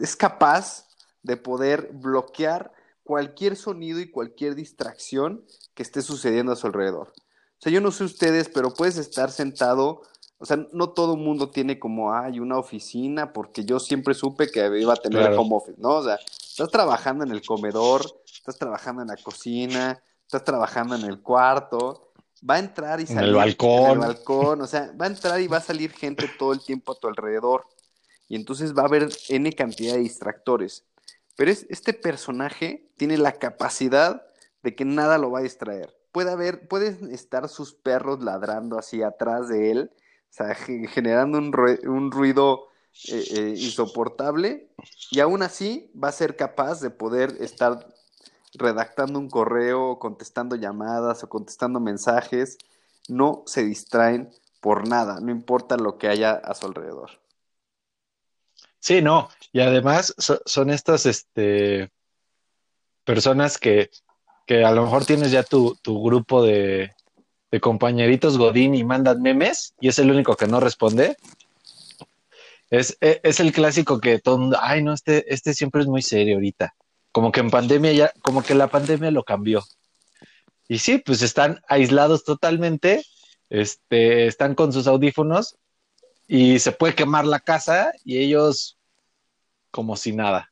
es 0.00 0.16
capaz 0.16 0.88
de 1.22 1.36
poder 1.36 1.90
bloquear 1.92 2.72
cualquier 3.04 3.54
sonido 3.54 4.00
y 4.00 4.10
cualquier 4.10 4.56
distracción 4.56 5.44
que 5.74 5.84
esté 5.84 6.02
sucediendo 6.02 6.50
a 6.50 6.56
su 6.56 6.66
alrededor. 6.66 7.12
O 7.60 7.62
sea, 7.62 7.70
yo 7.70 7.82
no 7.82 7.90
sé 7.90 8.04
ustedes, 8.04 8.48
pero 8.48 8.72
puedes 8.72 8.96
estar 8.96 9.30
sentado, 9.30 10.00
o 10.38 10.46
sea, 10.46 10.66
no 10.72 10.94
todo 10.94 11.12
el 11.12 11.20
mundo 11.20 11.50
tiene 11.50 11.78
como, 11.78 12.14
hay 12.14 12.40
una 12.40 12.56
oficina, 12.56 13.34
porque 13.34 13.66
yo 13.66 13.78
siempre 13.78 14.14
supe 14.14 14.50
que 14.50 14.66
iba 14.80 14.94
a 14.94 14.96
tener 14.96 15.34
home 15.34 15.56
office, 15.56 15.76
¿no? 15.78 15.96
O 15.96 16.04
sea, 16.04 16.18
estás 16.42 16.70
trabajando 16.70 17.22
en 17.22 17.32
el 17.32 17.44
comedor, 17.44 18.00
estás 18.24 18.56
trabajando 18.56 19.02
en 19.02 19.08
la 19.08 19.16
cocina, 19.18 20.02
estás 20.22 20.42
trabajando 20.42 20.94
en 20.94 21.04
el 21.04 21.20
cuarto, 21.20 22.14
va 22.48 22.54
a 22.54 22.60
entrar 22.60 22.98
y 22.98 23.06
salir. 23.06 23.24
En 23.24 23.28
el 23.28 23.34
balcón. 23.34 23.84
En 23.84 23.90
el 23.90 23.98
balcón, 23.98 24.62
o 24.62 24.66
sea, 24.66 24.90
va 24.98 25.04
a 25.04 25.08
entrar 25.08 25.38
y 25.38 25.46
va 25.46 25.58
a 25.58 25.60
salir 25.60 25.92
gente 25.92 26.30
todo 26.38 26.54
el 26.54 26.64
tiempo 26.64 26.92
a 26.92 26.94
tu 26.94 27.08
alrededor. 27.08 27.66
Y 28.26 28.36
entonces 28.36 28.74
va 28.74 28.84
a 28.84 28.86
haber 28.86 29.10
N 29.28 29.52
cantidad 29.52 29.96
de 29.96 30.00
distractores. 30.00 30.86
Pero 31.36 31.50
es, 31.50 31.66
este 31.68 31.92
personaje 31.92 32.90
tiene 32.96 33.18
la 33.18 33.32
capacidad 33.32 34.22
de 34.62 34.74
que 34.74 34.86
nada 34.86 35.18
lo 35.18 35.30
va 35.30 35.40
a 35.40 35.42
distraer. 35.42 35.99
Puede 36.12 36.30
haber, 36.30 36.66
pueden 36.68 37.12
estar 37.12 37.48
sus 37.48 37.74
perros 37.74 38.22
ladrando 38.22 38.78
así 38.78 39.02
atrás 39.02 39.48
de 39.48 39.70
él, 39.70 39.90
o 39.94 40.32
sea, 40.32 40.54
generando 40.54 41.38
un, 41.38 41.54
un 41.86 42.10
ruido 42.10 42.68
eh, 43.08 43.24
eh, 43.30 43.54
insoportable, 43.56 44.68
y 45.10 45.20
aún 45.20 45.42
así 45.42 45.90
va 45.92 46.08
a 46.08 46.12
ser 46.12 46.36
capaz 46.36 46.80
de 46.80 46.90
poder 46.90 47.36
estar 47.40 47.86
redactando 48.54 49.18
un 49.18 49.30
correo, 49.30 49.98
contestando 49.98 50.56
llamadas 50.56 51.22
o 51.22 51.28
contestando 51.28 51.80
mensajes. 51.80 52.58
No 53.08 53.42
se 53.46 53.64
distraen 53.64 54.30
por 54.60 54.88
nada, 54.88 55.20
no 55.20 55.30
importa 55.30 55.76
lo 55.76 55.98
que 55.98 56.08
haya 56.08 56.32
a 56.32 56.54
su 56.54 56.66
alrededor. 56.66 57.10
Sí, 58.78 59.02
no, 59.02 59.28
y 59.52 59.60
además 59.60 60.14
son 60.18 60.70
estas 60.70 61.06
este, 61.06 61.92
personas 63.04 63.58
que, 63.58 63.90
que, 64.50 64.64
a 64.64 64.72
lo 64.72 64.82
mejor 64.82 65.04
tienes 65.04 65.30
ya 65.30 65.44
tu, 65.44 65.76
tu 65.80 66.02
grupo 66.02 66.42
de, 66.42 66.90
de, 67.52 67.60
compañeritos 67.60 68.36
Godín 68.36 68.74
y 68.74 68.82
mandan 68.82 69.22
memes 69.22 69.74
y 69.80 69.86
es 69.86 70.00
el 70.00 70.10
único 70.10 70.34
que 70.34 70.48
no 70.48 70.58
responde. 70.58 71.16
Es, 72.68 72.98
e, 73.00 73.20
es, 73.22 73.38
el 73.38 73.52
clásico 73.52 74.00
que 74.00 74.18
todo 74.18 74.38
mundo, 74.38 74.58
ay, 74.60 74.82
no, 74.82 74.92
este, 74.92 75.32
este 75.32 75.54
siempre 75.54 75.82
es 75.82 75.86
muy 75.86 76.02
serio 76.02 76.34
ahorita. 76.34 76.74
Como 77.12 77.30
que 77.30 77.38
en 77.38 77.50
pandemia 77.50 77.92
ya, 77.92 78.12
como 78.22 78.42
que 78.42 78.56
la 78.56 78.66
pandemia 78.66 79.12
lo 79.12 79.22
cambió. 79.22 79.62
Y 80.66 80.78
sí, 80.78 80.98
pues 80.98 81.22
están 81.22 81.60
aislados 81.68 82.24
totalmente, 82.24 83.04
este, 83.50 84.26
están 84.26 84.56
con 84.56 84.72
sus 84.72 84.88
audífonos 84.88 85.58
y 86.26 86.58
se 86.58 86.72
puede 86.72 86.96
quemar 86.96 87.24
la 87.24 87.38
casa 87.38 87.92
y 88.04 88.18
ellos 88.18 88.78
como 89.70 89.94
si 89.94 90.10
nada. 90.12 90.50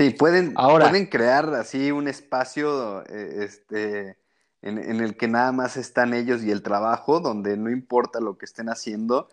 Sí, 0.00 0.08
pueden, 0.08 0.54
Ahora, 0.56 0.88
pueden 0.88 1.04
crear 1.04 1.52
así 1.52 1.90
un 1.90 2.08
espacio 2.08 3.02
eh, 3.02 3.44
este, 3.44 4.16
en, 4.62 4.78
el 4.78 5.14
que 5.14 5.28
nada 5.28 5.52
más 5.52 5.76
están 5.76 6.14
ellos 6.14 6.42
y 6.42 6.50
el 6.50 6.62
trabajo, 6.62 7.20
donde 7.20 7.58
no 7.58 7.70
importa 7.70 8.18
lo 8.18 8.38
que 8.38 8.46
estén 8.46 8.70
haciendo, 8.70 9.28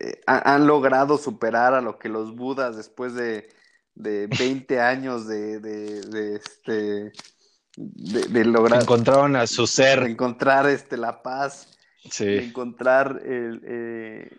eh, 0.00 0.20
han 0.26 0.66
logrado 0.66 1.16
superar 1.16 1.74
a 1.74 1.80
lo 1.80 2.00
que 2.00 2.08
los 2.08 2.34
budas 2.34 2.76
después 2.76 3.14
de, 3.14 3.48
de 3.94 4.26
20 4.36 4.80
años 4.80 5.28
de, 5.28 5.60
de, 5.60 6.34
este, 6.34 7.12
de, 7.76 8.44
lograr... 8.44 8.82
Encontraron 8.82 9.36
a 9.36 9.46
su 9.46 9.64
ser. 9.68 10.00
encontrar 10.02 10.68
este, 10.68 10.96
la 10.96 11.22
paz, 11.22 11.68
sí. 12.10 12.26
encontrar 12.26 13.22
el... 13.24 13.62
Eh, 13.64 14.30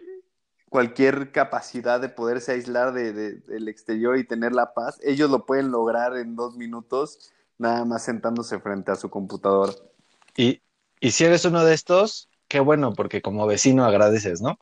cualquier 0.76 1.32
capacidad 1.32 2.02
de 2.02 2.10
poderse 2.10 2.52
aislar 2.52 2.92
de, 2.92 3.14
del 3.14 3.70
exterior 3.70 4.18
y 4.18 4.26
tener 4.26 4.52
la 4.52 4.74
paz, 4.74 5.00
ellos 5.04 5.32
lo 5.32 5.46
pueden 5.46 5.72
lograr 5.72 6.18
en 6.18 6.36
dos 6.36 6.58
minutos, 6.58 7.32
nada 7.58 7.86
más 7.86 8.04
sentándose 8.04 8.60
frente 8.60 8.92
a 8.92 8.96
su 8.96 9.10
computador. 9.10 9.74
Y, 10.36 10.62
y 11.00 11.12
si 11.12 11.24
eres 11.24 11.46
uno 11.46 11.64
de 11.64 11.74
estos, 11.74 12.28
qué 12.50 12.60
bueno, 12.60 12.92
porque 12.92 13.22
como 13.22 13.48
vecino 13.48 13.86
agradeces, 13.86 14.42
¿no? 14.42 14.60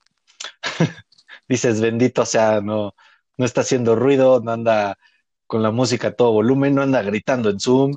Dices, 1.49 1.81
bendito 1.81 2.27
sea, 2.27 2.61
no, 2.61 2.93
no 3.39 3.45
está 3.45 3.61
haciendo 3.61 3.95
ruido, 3.95 4.39
no 4.39 4.51
anda 4.51 4.99
con 5.47 5.63
la 5.63 5.71
música 5.71 6.09
a 6.09 6.11
todo 6.13 6.31
volumen, 6.31 6.75
no 6.75 6.83
anda 6.83 7.01
gritando 7.01 7.49
en 7.49 7.59
Zoom, 7.59 7.95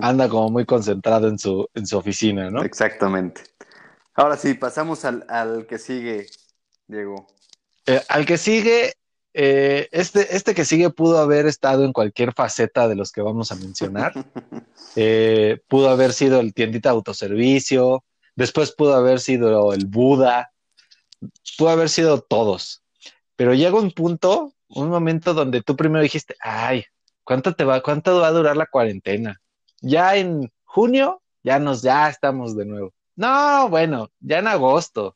anda 0.00 0.28
como 0.28 0.50
muy 0.50 0.66
concentrado 0.66 1.28
en 1.28 1.38
su, 1.38 1.66
en 1.72 1.86
su 1.86 1.96
oficina, 1.96 2.50
¿no? 2.50 2.62
Exactamente. 2.62 3.44
Ahora 4.12 4.36
sí, 4.36 4.52
pasamos 4.52 5.06
al, 5.06 5.24
al 5.30 5.66
que 5.66 5.78
sigue, 5.78 6.26
Diego. 6.86 7.26
Eh, 7.86 8.02
al 8.08 8.26
que 8.26 8.36
sigue 8.38 8.94
eh, 9.38 9.90
este, 9.92 10.34
este 10.34 10.54
que 10.54 10.64
sigue 10.64 10.88
pudo 10.88 11.18
haber 11.18 11.44
estado 11.44 11.84
en 11.84 11.92
cualquier 11.92 12.32
faceta 12.32 12.88
de 12.88 12.94
los 12.94 13.12
que 13.12 13.20
vamos 13.20 13.52
a 13.52 13.56
mencionar. 13.56 14.12
Eh, 14.98 15.60
pudo 15.68 15.90
haber 15.90 16.14
sido 16.14 16.40
el 16.40 16.54
tiendita 16.54 16.88
de 16.88 16.94
autoservicio, 16.94 18.02
después 18.34 18.72
pudo 18.72 18.94
haber 18.94 19.20
sido 19.20 19.74
el 19.74 19.84
Buda, 19.84 20.52
pudo 21.58 21.68
haber 21.68 21.90
sido 21.90 22.22
todos. 22.22 22.82
Pero 23.36 23.52
llega 23.52 23.78
un 23.78 23.90
punto, 23.90 24.54
un 24.68 24.88
momento 24.88 25.34
donde 25.34 25.60
tú 25.60 25.76
primero 25.76 26.02
dijiste, 26.02 26.34
ay, 26.40 26.84
¿cuánto 27.24 27.54
te 27.54 27.64
va, 27.64 27.82
cuánto 27.82 28.18
va 28.20 28.28
a 28.28 28.32
durar 28.32 28.56
la 28.56 28.64
cuarentena? 28.64 29.38
Ya 29.82 30.16
en 30.16 30.50
junio, 30.64 31.20
ya 31.42 31.58
nos, 31.58 31.82
ya 31.82 32.08
estamos 32.08 32.56
de 32.56 32.64
nuevo. 32.64 32.94
No, 33.16 33.68
bueno, 33.68 34.10
ya 34.20 34.38
en 34.38 34.48
agosto. 34.48 35.15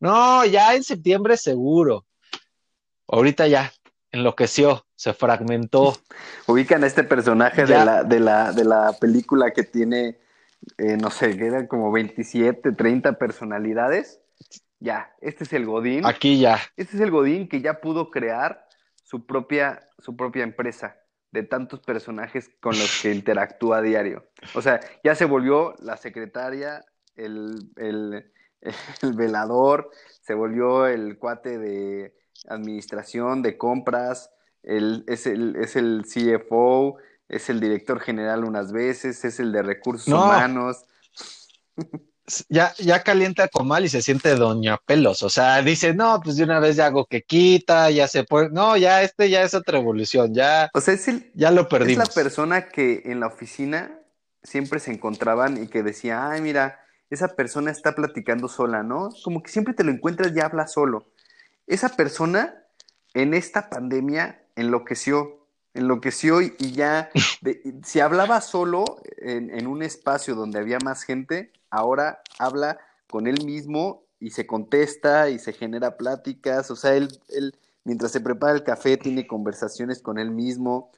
No, 0.00 0.44
ya 0.44 0.74
en 0.74 0.84
septiembre 0.84 1.36
seguro. 1.36 2.06
Ahorita 3.08 3.46
ya 3.46 3.72
enloqueció, 4.12 4.86
se 4.94 5.12
fragmentó. 5.12 5.96
Ubican 6.46 6.84
a 6.84 6.86
este 6.86 7.04
personaje 7.04 7.64
de 7.64 7.84
la, 7.84 8.04
de, 8.04 8.20
la, 8.20 8.52
de 8.52 8.64
la 8.64 8.92
película 9.00 9.50
que 9.50 9.62
tiene, 9.62 10.18
eh, 10.76 10.96
no 10.96 11.10
sé, 11.10 11.30
eran 11.30 11.66
como 11.66 11.90
27, 11.90 12.72
30 12.72 13.14
personalidades. 13.14 14.20
Ya, 14.80 15.12
este 15.20 15.44
es 15.44 15.52
el 15.52 15.66
Godín. 15.66 16.06
Aquí 16.06 16.38
ya. 16.38 16.60
Este 16.76 16.96
es 16.96 17.02
el 17.02 17.10
Godín 17.10 17.48
que 17.48 17.60
ya 17.60 17.80
pudo 17.80 18.10
crear 18.10 18.68
su 19.02 19.26
propia, 19.26 19.80
su 19.98 20.16
propia 20.16 20.44
empresa 20.44 20.96
de 21.30 21.42
tantos 21.42 21.80
personajes 21.80 22.50
con 22.60 22.78
los 22.78 23.02
que 23.02 23.12
interactúa 23.12 23.78
a 23.78 23.82
diario. 23.82 24.28
O 24.54 24.62
sea, 24.62 24.80
ya 25.04 25.14
se 25.14 25.24
volvió 25.24 25.74
la 25.80 25.96
secretaria, 25.96 26.84
el, 27.16 27.70
el, 27.76 28.32
el 29.02 29.12
velador, 29.14 29.90
se 30.22 30.34
volvió 30.34 30.86
el 30.86 31.18
cuate 31.18 31.58
de 31.58 32.14
administración, 32.48 33.42
de 33.42 33.56
compras, 33.56 34.30
el, 34.62 35.04
es, 35.06 35.26
el, 35.26 35.56
es 35.56 35.76
el 35.76 36.04
CFO, 36.04 36.98
es 37.28 37.50
el 37.50 37.60
director 37.60 38.00
general 38.00 38.44
unas 38.44 38.72
veces, 38.72 39.24
es 39.24 39.40
el 39.40 39.52
de 39.52 39.62
recursos 39.62 40.08
humanos. 40.08 40.84
Ya, 42.48 42.74
ya 42.76 43.02
calienta 43.02 43.48
comal 43.48 43.86
y 43.86 43.88
se 43.88 44.02
siente 44.02 44.34
doña 44.34 44.78
pelos. 44.84 45.22
O 45.22 45.30
sea, 45.30 45.62
dice, 45.62 45.94
no, 45.94 46.20
pues 46.22 46.36
de 46.36 46.44
una 46.44 46.60
vez 46.60 46.76
ya 46.76 46.86
hago 46.86 47.06
que 47.06 47.22
quita, 47.22 47.90
ya 47.90 48.06
se 48.06 48.24
puede. 48.24 48.50
No, 48.50 48.76
ya 48.76 49.02
este 49.02 49.30
ya 49.30 49.42
es 49.42 49.54
otra 49.54 49.78
evolución, 49.78 50.34
ya. 50.34 50.68
O 50.74 50.80
sea, 50.80 50.94
es 50.94 51.08
el, 51.08 51.30
ya 51.34 51.50
lo 51.50 51.68
perdimos. 51.68 52.02
Es 52.02 52.08
la 52.08 52.22
persona 52.22 52.68
que 52.68 53.02
en 53.06 53.20
la 53.20 53.28
oficina 53.28 53.98
siempre 54.42 54.78
se 54.78 54.92
encontraban 54.92 55.62
y 55.62 55.68
que 55.68 55.82
decía, 55.82 56.30
ay, 56.30 56.42
mira, 56.42 56.80
esa 57.10 57.28
persona 57.28 57.70
está 57.70 57.94
platicando 57.94 58.48
sola, 58.48 58.82
¿no? 58.82 59.10
Como 59.24 59.42
que 59.42 59.50
siempre 59.50 59.74
te 59.74 59.84
lo 59.84 59.90
encuentras 59.90 60.32
y 60.34 60.40
habla 60.40 60.66
solo. 60.66 61.06
Esa 61.66 61.90
persona 61.90 62.64
en 63.14 63.34
esta 63.34 63.70
pandemia 63.70 64.42
enloqueció, 64.56 65.46
enloqueció 65.74 66.40
y, 66.42 66.72
ya, 66.72 67.10
si 67.84 68.00
hablaba 68.00 68.40
solo 68.40 68.84
en, 69.16 69.50
en, 69.50 69.66
un 69.66 69.82
espacio 69.82 70.34
donde 70.34 70.58
había 70.58 70.78
más 70.84 71.02
gente, 71.02 71.52
ahora 71.70 72.22
habla 72.38 72.78
con 73.08 73.26
él 73.26 73.44
mismo 73.44 74.04
y 74.20 74.30
se 74.30 74.46
contesta 74.46 75.30
y 75.30 75.38
se 75.38 75.52
genera 75.52 75.96
pláticas, 75.96 76.70
o 76.70 76.76
sea, 76.76 76.94
él, 76.94 77.08
él 77.28 77.54
mientras 77.84 78.12
se 78.12 78.20
prepara 78.20 78.52
el 78.52 78.64
café 78.64 78.96
tiene 78.96 79.26
conversaciones 79.26 80.02
con 80.02 80.18
él 80.18 80.30
mismo 80.30 80.90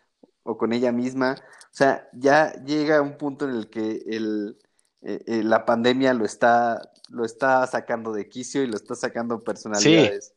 o 0.43 0.57
con 0.57 0.73
ella 0.73 0.91
misma, 0.91 1.37
o 1.39 1.75
sea, 1.75 2.09
ya 2.13 2.53
llega 2.65 3.03
un 3.03 3.17
punto 3.19 3.49
en 3.49 3.55
el 3.55 3.71
que 3.71 4.03
el, 4.07 4.59
eh, 5.03 5.23
eh, 5.27 5.43
la 5.43 5.65
pandemia 5.65 6.13
lo 6.15 6.25
está, 6.25 6.91
lo 7.09 7.25
está 7.25 7.67
sacando 7.67 8.13
de 8.13 8.29
quicio 8.29 8.63
y 8.63 8.67
lo 8.67 8.77
está 8.77 8.95
sacando 8.95 9.43
personalidades. 9.43 10.35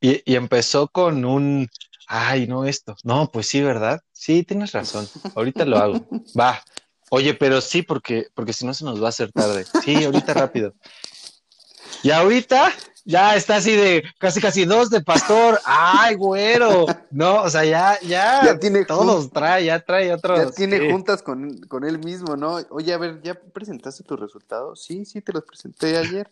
Sí. 0.00 0.20
Y, 0.26 0.32
y, 0.32 0.36
empezó 0.36 0.88
con 0.88 1.24
un, 1.24 1.68
ay, 2.06 2.46
no 2.46 2.66
esto, 2.66 2.94
no, 3.04 3.30
pues 3.32 3.48
sí, 3.48 3.62
¿verdad? 3.62 4.00
Sí, 4.12 4.42
tienes 4.42 4.72
razón, 4.72 5.08
ahorita 5.34 5.64
lo 5.64 5.78
hago, 5.78 6.06
va. 6.38 6.62
Oye, 7.10 7.32
pero 7.34 7.60
sí, 7.60 7.82
porque, 7.82 8.26
porque 8.34 8.52
si 8.52 8.66
no 8.66 8.74
se 8.74 8.84
nos 8.84 9.00
va 9.00 9.06
a 9.06 9.10
hacer 9.10 9.30
tarde. 9.30 9.64
Sí, 9.84 10.04
ahorita 10.04 10.34
rápido. 10.34 10.74
Y 12.02 12.10
ahorita 12.10 12.72
ya 13.04 13.36
está 13.36 13.56
así 13.56 13.72
de 13.72 14.04
casi 14.18 14.40
casi 14.40 14.64
dos 14.64 14.90
de 14.90 15.00
pastor. 15.02 15.60
Ay, 15.64 16.14
güero. 16.14 16.86
No, 17.10 17.42
o 17.42 17.50
sea, 17.50 17.64
ya, 17.64 17.98
ya, 18.00 18.42
ya 18.44 18.58
tiene 18.58 18.84
todos 18.84 19.30
trae, 19.30 19.66
ya 19.66 19.80
trae 19.80 20.12
otros. 20.12 20.38
Ya 20.38 20.50
tiene 20.50 20.90
juntas 20.90 21.22
con, 21.22 21.58
con, 21.68 21.84
él 21.84 21.98
mismo, 21.98 22.36
¿no? 22.36 22.58
Oye, 22.70 22.92
a 22.92 22.98
ver, 22.98 23.20
¿ya 23.22 23.34
presentaste 23.34 24.04
tus 24.04 24.18
resultados? 24.18 24.82
Sí, 24.82 25.04
sí, 25.04 25.20
te 25.20 25.32
los 25.32 25.44
presenté 25.44 25.96
ayer. 25.96 26.30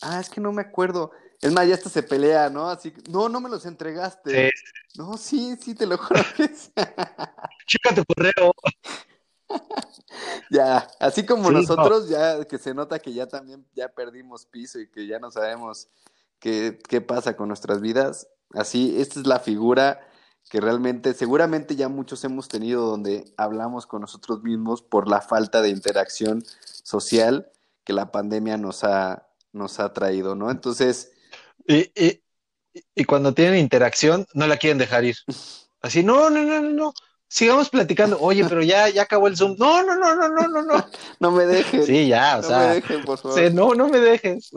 Ah, 0.00 0.20
es 0.20 0.28
que 0.28 0.40
no 0.40 0.52
me 0.52 0.62
acuerdo. 0.62 1.12
Es 1.40 1.50
más, 1.52 1.66
ya 1.66 1.74
hasta 1.74 1.90
se 1.90 2.02
pelea, 2.02 2.50
¿no? 2.50 2.68
Así, 2.68 2.92
no, 3.10 3.28
no 3.28 3.40
me 3.40 3.48
los 3.48 3.66
entregaste. 3.66 4.50
Sí. 4.50 4.98
No, 4.98 5.16
sí, 5.16 5.56
sí, 5.60 5.74
te 5.74 5.86
lo 5.86 5.98
juro 5.98 6.22
que 6.36 6.50
Chica 7.66 7.94
tu 7.94 8.04
correo. 8.04 8.52
ya, 10.50 10.88
así 10.98 11.24
como 11.24 11.50
nosotros, 11.50 12.08
ya 12.08 12.44
que 12.44 12.58
se 12.58 12.74
nota 12.74 12.98
que 12.98 13.12
ya 13.12 13.26
también 13.26 13.66
ya 13.74 13.88
perdimos 13.88 14.46
piso 14.46 14.78
y 14.80 14.90
que 14.90 15.06
ya 15.06 15.18
no 15.18 15.30
sabemos 15.30 15.88
qué, 16.38 16.78
qué 16.88 17.00
pasa 17.00 17.36
con 17.36 17.48
nuestras 17.48 17.80
vidas. 17.80 18.28
Así, 18.54 19.00
esta 19.00 19.20
es 19.20 19.26
la 19.26 19.40
figura 19.40 20.00
que 20.50 20.60
realmente, 20.60 21.14
seguramente 21.14 21.76
ya 21.76 21.88
muchos 21.88 22.22
hemos 22.24 22.48
tenido 22.48 22.84
donde 22.84 23.32
hablamos 23.36 23.86
con 23.86 24.02
nosotros 24.02 24.42
mismos 24.42 24.82
por 24.82 25.08
la 25.08 25.20
falta 25.20 25.62
de 25.62 25.70
interacción 25.70 26.44
social 26.82 27.50
que 27.84 27.92
la 27.92 28.12
pandemia 28.12 28.58
nos 28.58 28.84
ha, 28.84 29.26
nos 29.52 29.80
ha 29.80 29.92
traído, 29.92 30.34
¿no? 30.34 30.50
Entonces. 30.50 31.12
Y, 31.66 31.90
y, 31.94 32.22
y 32.94 33.04
cuando 33.04 33.32
tienen 33.34 33.60
interacción, 33.60 34.26
no 34.34 34.46
la 34.46 34.56
quieren 34.56 34.78
dejar 34.78 35.04
ir. 35.04 35.16
Así, 35.80 36.02
no, 36.02 36.30
no, 36.30 36.44
no, 36.44 36.60
no, 36.60 36.70
no 36.70 36.94
sigamos 37.32 37.70
platicando. 37.70 38.18
Oye, 38.20 38.44
pero 38.46 38.62
ya, 38.62 38.90
ya 38.90 39.02
acabó 39.02 39.26
el 39.26 39.36
Zoom. 39.38 39.56
No, 39.58 39.82
no, 39.82 39.96
no, 39.96 40.14
no, 40.14 40.28
no, 40.28 40.48
no, 40.48 40.62
no. 40.62 40.86
No 41.18 41.30
me 41.30 41.46
dejes. 41.46 41.86
Sí, 41.86 42.08
ya, 42.08 42.38
o 42.38 42.42
no 42.42 42.48
sea. 42.48 42.58
No 42.58 42.68
me 42.68 42.74
dejen, 42.74 43.04
por 43.04 43.18
favor. 43.18 43.52
no, 43.52 43.74
no 43.74 43.88
me 43.88 44.00
dejes. 44.00 44.50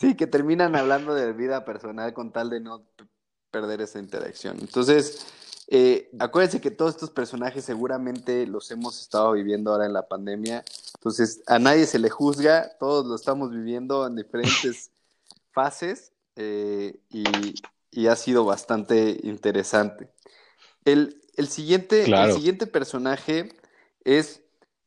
Sí, 0.00 0.14
que 0.16 0.26
terminan 0.26 0.74
hablando 0.74 1.14
de 1.14 1.32
vida 1.34 1.64
personal 1.66 2.14
con 2.14 2.32
tal 2.32 2.48
de 2.48 2.60
no 2.60 2.86
perder 3.50 3.82
esa 3.82 3.98
interacción. 3.98 4.56
Entonces, 4.60 5.26
eh, 5.68 6.10
acuérdense 6.18 6.62
que 6.62 6.70
todos 6.70 6.94
estos 6.94 7.10
personajes 7.10 7.66
seguramente 7.66 8.46
los 8.46 8.70
hemos 8.70 8.98
estado 8.98 9.32
viviendo 9.32 9.70
ahora 9.70 9.84
en 9.84 9.92
la 9.92 10.08
pandemia. 10.08 10.64
Entonces, 10.94 11.42
a 11.46 11.58
nadie 11.58 11.84
se 11.84 11.98
le 11.98 12.08
juzga, 12.08 12.70
todos 12.80 13.04
lo 13.04 13.14
estamos 13.14 13.50
viviendo 13.50 14.06
en 14.06 14.16
diferentes 14.16 14.90
fases 15.52 16.12
eh, 16.36 16.98
y, 17.10 17.24
y 17.90 18.06
ha 18.06 18.16
sido 18.16 18.46
bastante 18.46 19.20
interesante. 19.22 20.08
El, 20.86 21.21
el 21.36 21.48
siguiente, 21.48 22.04
el 22.04 22.32
siguiente 22.32 22.66
personaje 22.66 23.56
es 24.04 24.42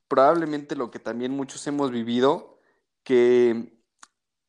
probablemente 0.08 0.76
lo 0.76 0.92
que 0.92 1.00
también 1.00 1.32
muchos 1.32 1.66
hemos 1.68 1.92
vivido, 1.92 2.60
que 3.04 3.74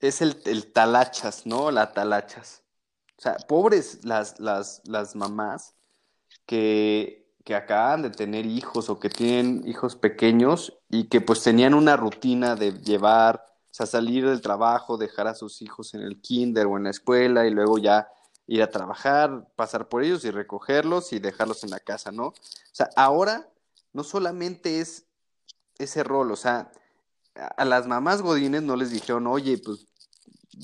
es 0.00 0.20
el, 0.20 0.36
el 0.44 0.72
talachas, 0.72 1.46
¿no? 1.46 1.70
La 1.70 1.92
talachas. 1.92 2.62
O 3.18 3.22
sea, 3.22 3.36
pobres 3.48 4.04
las, 4.04 4.38
las, 4.40 4.82
las 4.84 5.16
mamás 5.16 5.74
que, 6.44 7.26
que 7.44 7.54
acaban 7.54 8.02
de 8.02 8.10
tener 8.10 8.44
hijos 8.44 8.90
o 8.90 9.00
que 9.00 9.08
tienen 9.08 9.66
hijos 9.66 9.96
pequeños 9.96 10.76
y 10.90 11.04
que 11.04 11.20
pues 11.20 11.42
tenían 11.42 11.74
una 11.74 11.96
rutina 11.96 12.56
de 12.56 12.72
llevar, 12.72 13.46
o 13.46 13.74
sea, 13.74 13.86
salir 13.86 14.26
del 14.26 14.42
trabajo, 14.42 14.98
dejar 14.98 15.28
a 15.28 15.34
sus 15.34 15.62
hijos 15.62 15.94
en 15.94 16.02
el 16.02 16.20
kinder 16.20 16.66
o 16.66 16.76
en 16.76 16.84
la 16.84 16.90
escuela 16.90 17.46
y 17.46 17.50
luego 17.50 17.78
ya 17.78 18.08
ir 18.46 18.62
a 18.62 18.70
trabajar, 18.70 19.48
pasar 19.56 19.88
por 19.88 20.02
ellos 20.04 20.24
y 20.24 20.30
recogerlos 20.30 21.12
y 21.12 21.18
dejarlos 21.18 21.64
en 21.64 21.70
la 21.70 21.80
casa, 21.80 22.12
¿no? 22.12 22.26
O 22.26 22.34
sea, 22.72 22.88
ahora 22.96 23.48
no 23.92 24.04
solamente 24.04 24.80
es 24.80 25.04
ese 25.78 26.04
rol, 26.04 26.30
o 26.32 26.36
sea, 26.36 26.70
a 27.34 27.64
las 27.64 27.86
mamás 27.86 28.22
godines 28.22 28.62
no 28.62 28.76
les 28.76 28.90
dijeron, 28.90 29.26
oye, 29.26 29.58
pues 29.58 29.86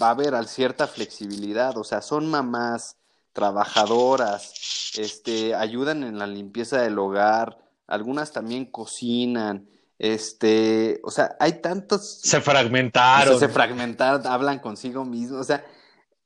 va 0.00 0.08
a 0.08 0.10
haber 0.10 0.46
cierta 0.46 0.86
flexibilidad, 0.86 1.76
o 1.76 1.84
sea, 1.84 2.00
son 2.02 2.30
mamás 2.30 2.96
trabajadoras, 3.32 4.52
este, 4.96 5.54
ayudan 5.54 6.02
en 6.02 6.18
la 6.18 6.26
limpieza 6.26 6.80
del 6.80 6.98
hogar, 6.98 7.58
algunas 7.86 8.32
también 8.32 8.66
cocinan, 8.66 9.68
este, 9.98 11.00
o 11.04 11.10
sea, 11.10 11.36
hay 11.38 11.60
tantos... 11.60 12.20
Se 12.22 12.40
fragmentaron. 12.40 13.34
O 13.34 13.38
sea, 13.38 13.48
se 13.48 13.54
fragmentaron, 13.54 14.26
hablan 14.26 14.58
consigo 14.58 15.04
mismos, 15.04 15.40
o 15.40 15.44
sea, 15.44 15.64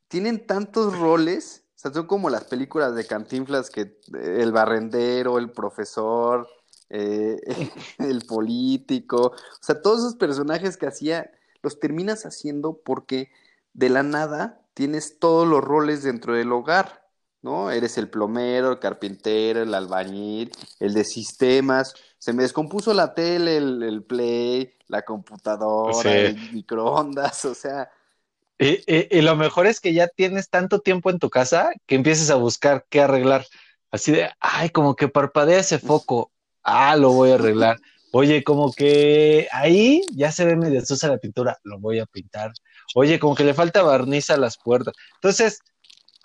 tienen 0.08 0.46
tantos 0.46 0.98
roles, 0.98 1.64
o 1.74 1.78
sea, 1.78 1.92
son 1.92 2.06
como 2.06 2.30
las 2.30 2.44
películas 2.44 2.94
de 2.94 3.06
Cantinflas 3.06 3.70
que 3.70 3.80
eh, 3.80 4.38
el 4.40 4.52
barrendero, 4.52 5.38
el 5.38 5.50
profesor, 5.50 6.48
eh, 6.88 7.38
el 7.98 8.24
político, 8.26 9.32
o 9.32 9.62
sea, 9.62 9.80
todos 9.82 10.00
esos 10.00 10.16
personajes 10.16 10.76
que 10.76 10.86
hacía, 10.86 11.30
los 11.62 11.80
terminas 11.80 12.24
haciendo 12.24 12.80
porque 12.84 13.30
de 13.72 13.88
la 13.88 14.02
nada 14.02 14.62
tienes 14.74 15.18
todos 15.18 15.48
los 15.48 15.64
roles 15.64 16.02
dentro 16.02 16.34
del 16.34 16.52
hogar, 16.52 17.08
¿no? 17.42 17.70
Eres 17.70 17.98
el 17.98 18.08
plomero, 18.08 18.70
el 18.72 18.78
carpintero, 18.78 19.62
el 19.62 19.74
albañil, 19.74 20.52
el 20.80 20.94
de 20.94 21.04
sistemas. 21.04 21.94
Se 22.18 22.32
me 22.32 22.42
descompuso 22.42 22.94
la 22.94 23.14
tele, 23.14 23.56
el, 23.56 23.82
el 23.82 24.04
play, 24.04 24.74
la 24.88 25.02
computadora, 25.02 26.12
el 26.12 26.52
microondas, 26.52 27.44
o 27.46 27.54
sea, 27.54 27.90
Y, 28.58 29.20
lo 29.20 29.36
mejor 29.36 29.66
es 29.66 29.80
que 29.80 29.92
ya 29.92 30.08
tienes 30.08 30.48
tanto 30.48 30.80
tiempo 30.80 31.10
en 31.10 31.18
tu 31.18 31.28
casa 31.28 31.70
que 31.86 31.94
empieces 31.94 32.30
a 32.30 32.36
buscar 32.36 32.86
qué 32.88 33.02
arreglar. 33.02 33.46
Así 33.90 34.12
de, 34.12 34.30
ay, 34.40 34.70
como 34.70 34.96
que 34.96 35.08
parpadea 35.08 35.60
ese 35.60 35.78
foco. 35.78 36.32
Ah, 36.62 36.96
lo 36.96 37.12
voy 37.12 37.30
a 37.30 37.34
arreglar. 37.36 37.78
Oye, 38.12 38.42
como 38.44 38.72
que 38.72 39.46
ahí 39.52 40.02
ya 40.14 40.32
se 40.32 40.46
ve 40.46 40.56
medio 40.56 40.84
sucia 40.86 41.08
la 41.08 41.18
pintura, 41.18 41.58
lo 41.64 41.78
voy 41.78 41.98
a 41.98 42.06
pintar. 42.06 42.52
Oye, 42.94 43.18
como 43.18 43.34
que 43.34 43.44
le 43.44 43.52
falta 43.52 43.82
barniz 43.82 44.30
a 44.30 44.38
las 44.38 44.56
puertas. 44.56 44.94
Entonces, 45.16 45.58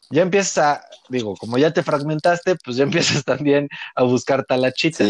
ya 0.09 0.21
empiezas 0.21 0.57
a, 0.57 0.85
digo, 1.09 1.35
como 1.35 1.57
ya 1.57 1.71
te 1.73 1.83
fragmentaste, 1.83 2.55
pues 2.63 2.77
ya 2.77 2.83
empiezas 2.89 3.25
también 3.25 3.67
a 3.95 4.03
buscar 4.03 4.45
talachitas. 4.45 5.07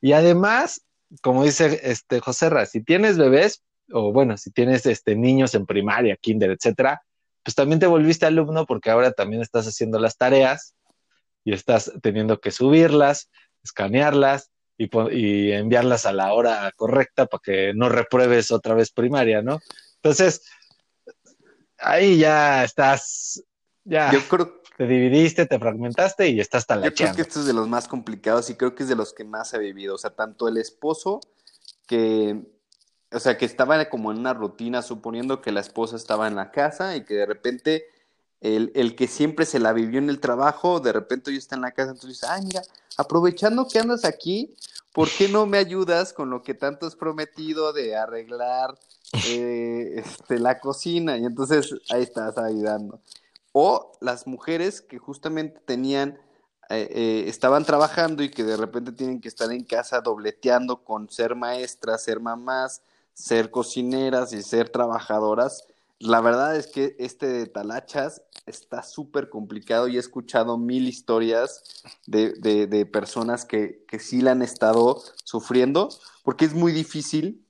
Y 0.00 0.12
además, 0.12 0.82
como 1.22 1.44
dice 1.44 1.80
este 1.82 2.20
José 2.20 2.50
Ra, 2.50 2.66
si 2.66 2.82
tienes 2.82 3.18
bebés, 3.18 3.62
o 3.92 4.12
bueno, 4.12 4.36
si 4.36 4.50
tienes 4.50 4.86
este, 4.86 5.16
niños 5.16 5.54
en 5.54 5.66
primaria, 5.66 6.16
kinder, 6.16 6.50
etcétera, 6.50 7.02
pues 7.42 7.54
también 7.54 7.80
te 7.80 7.86
volviste 7.86 8.26
alumno 8.26 8.66
porque 8.66 8.90
ahora 8.90 9.12
también 9.12 9.42
estás 9.42 9.66
haciendo 9.66 9.98
las 9.98 10.16
tareas 10.16 10.74
y 11.44 11.52
estás 11.52 11.92
teniendo 12.02 12.40
que 12.40 12.50
subirlas, 12.50 13.30
escanearlas 13.64 14.50
y, 14.78 14.88
y 15.16 15.52
enviarlas 15.52 16.06
a 16.06 16.12
la 16.12 16.32
hora 16.32 16.70
correcta 16.76 17.26
para 17.26 17.40
que 17.42 17.72
no 17.74 17.88
repruebes 17.88 18.50
otra 18.50 18.74
vez 18.74 18.92
primaria, 18.92 19.42
¿no? 19.42 19.58
Entonces, 19.96 20.42
ahí 21.78 22.18
ya 22.18 22.64
estás, 22.64 23.42
ya. 23.84 24.12
Yo 24.12 24.20
creo 24.28 24.62
te 24.76 24.86
dividiste, 24.86 25.46
te 25.46 25.58
fragmentaste 25.58 26.28
y 26.28 26.40
estás 26.40 26.66
talacheando. 26.66 26.96
Yo 26.96 27.04
creo 27.04 27.14
que 27.14 27.22
esto 27.22 27.40
es 27.40 27.46
de 27.46 27.52
los 27.52 27.68
más 27.68 27.88
complicados 27.88 28.48
y 28.50 28.54
creo 28.54 28.74
que 28.74 28.84
es 28.84 28.88
de 28.88 28.96
los 28.96 29.12
que 29.12 29.24
más 29.24 29.54
ha 29.54 29.58
vivido. 29.58 29.94
O 29.94 29.98
sea, 29.98 30.10
tanto 30.10 30.48
el 30.48 30.56
esposo 30.56 31.20
que 31.86 32.40
o 33.12 33.20
sea, 33.20 33.36
que 33.36 33.44
estaba 33.44 33.88
como 33.88 34.12
en 34.12 34.18
una 34.18 34.34
rutina, 34.34 34.82
suponiendo 34.82 35.40
que 35.40 35.52
la 35.52 35.60
esposa 35.60 35.96
estaba 35.96 36.28
en 36.28 36.36
la 36.36 36.50
casa 36.50 36.96
y 36.96 37.04
que 37.04 37.14
de 37.14 37.26
repente 37.26 37.86
el, 38.40 38.72
el, 38.74 38.96
que 38.96 39.06
siempre 39.06 39.46
se 39.46 39.58
la 39.58 39.72
vivió 39.72 39.98
en 39.98 40.10
el 40.10 40.20
trabajo, 40.20 40.80
de 40.80 40.92
repente 40.92 41.30
hoy 41.30 41.36
está 41.36 41.54
en 41.54 41.62
la 41.62 41.70
casa, 41.72 41.92
entonces 41.92 42.20
dice, 42.20 42.26
ay, 42.28 42.42
mira, 42.42 42.62
aprovechando 42.96 43.68
que 43.68 43.78
andas 43.78 44.04
aquí, 44.04 44.54
¿por 44.92 45.08
qué 45.08 45.28
no 45.28 45.46
me 45.46 45.58
ayudas 45.58 46.12
con 46.12 46.30
lo 46.30 46.42
que 46.42 46.54
tanto 46.54 46.86
has 46.86 46.96
prometido 46.96 47.72
de 47.72 47.96
arreglar 47.96 48.78
eh, 49.28 49.94
este, 49.96 50.38
la 50.38 50.58
cocina? 50.58 51.16
Y 51.18 51.24
entonces 51.24 51.74
ahí 51.90 52.02
estás 52.02 52.36
ayudando. 52.38 53.00
O 53.52 53.92
las 54.00 54.26
mujeres 54.26 54.80
que 54.80 54.98
justamente 54.98 55.60
tenían, 55.64 56.18
eh, 56.70 56.88
eh, 56.90 57.24
estaban 57.26 57.64
trabajando 57.64 58.22
y 58.22 58.30
que 58.30 58.44
de 58.44 58.56
repente 58.56 58.92
tienen 58.92 59.20
que 59.20 59.28
estar 59.28 59.52
en 59.52 59.64
casa 59.64 60.00
dobleteando 60.00 60.82
con 60.82 61.10
ser 61.10 61.36
maestras, 61.36 62.02
ser 62.02 62.18
mamás, 62.18 62.82
ser 63.14 63.50
cocineras 63.50 64.32
y 64.32 64.42
ser 64.42 64.68
trabajadoras. 64.68 65.64
La 65.98 66.20
verdad 66.20 66.56
es 66.56 66.66
que 66.66 66.96
este 66.98 67.28
de 67.28 67.46
talachas 67.46 68.22
está 68.46 68.82
súper 68.82 69.28
complicado 69.28 69.86
y 69.86 69.96
he 69.96 70.00
escuchado 70.00 70.58
mil 70.58 70.88
historias 70.88 71.62
de, 72.06 72.32
de, 72.32 72.86
personas 72.86 73.44
que, 73.44 73.84
que, 73.86 74.00
sí 74.00 74.20
la 74.20 74.32
han 74.32 74.42
estado 74.42 75.00
sufriendo, 75.22 75.90
porque 76.24 76.44
es 76.44 76.54
muy 76.54 76.72
difícil 76.72 77.46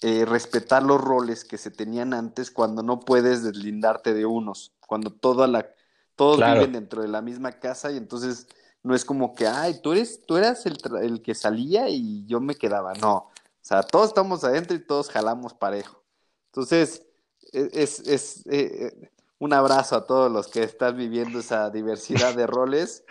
eh, 0.00 0.24
respetar 0.24 0.82
los 0.82 0.98
roles 0.98 1.44
que 1.44 1.58
se 1.58 1.70
tenían 1.70 2.14
antes 2.14 2.50
cuando 2.50 2.82
no 2.82 3.00
puedes 3.00 3.42
deslindarte 3.42 4.14
de 4.14 4.24
unos, 4.24 4.72
cuando 4.86 5.10
toda 5.10 5.46
la, 5.46 5.68
todos 6.16 6.38
viven 6.38 6.72
dentro 6.72 7.02
de 7.02 7.08
la 7.08 7.20
misma 7.20 7.52
casa 7.52 7.92
y 7.92 7.98
entonces 7.98 8.46
no 8.82 8.94
es 8.94 9.04
como 9.04 9.34
que, 9.34 9.46
ay, 9.46 9.82
tú, 9.82 9.92
eres, 9.92 10.22
tú 10.26 10.38
eras 10.38 10.64
el, 10.64 10.78
el 11.02 11.20
que 11.20 11.34
salía 11.34 11.90
y 11.90 12.24
yo 12.24 12.40
me 12.40 12.54
quedaba, 12.54 12.94
no 12.94 13.28
o 13.60 13.64
sea, 13.64 13.82
todos 13.82 14.08
estamos 14.08 14.42
adentro 14.44 14.76
y 14.76 14.84
todos 14.84 15.10
jalamos 15.10 15.54
parejo. 15.54 16.02
Entonces, 16.46 17.06
e, 17.52 17.68
es, 17.72 18.00
es, 18.00 18.46
eh, 18.50 19.10
un 19.38 19.52
abrazo 19.52 19.96
a 19.96 20.06
todos 20.06 20.30
los 20.30 20.48
que 20.48 20.62
están 20.62 20.96
viviendo 20.96 21.40
esa 21.40 21.70
diversidad 21.70 22.34
de 22.34 22.46
roles. 22.46 23.04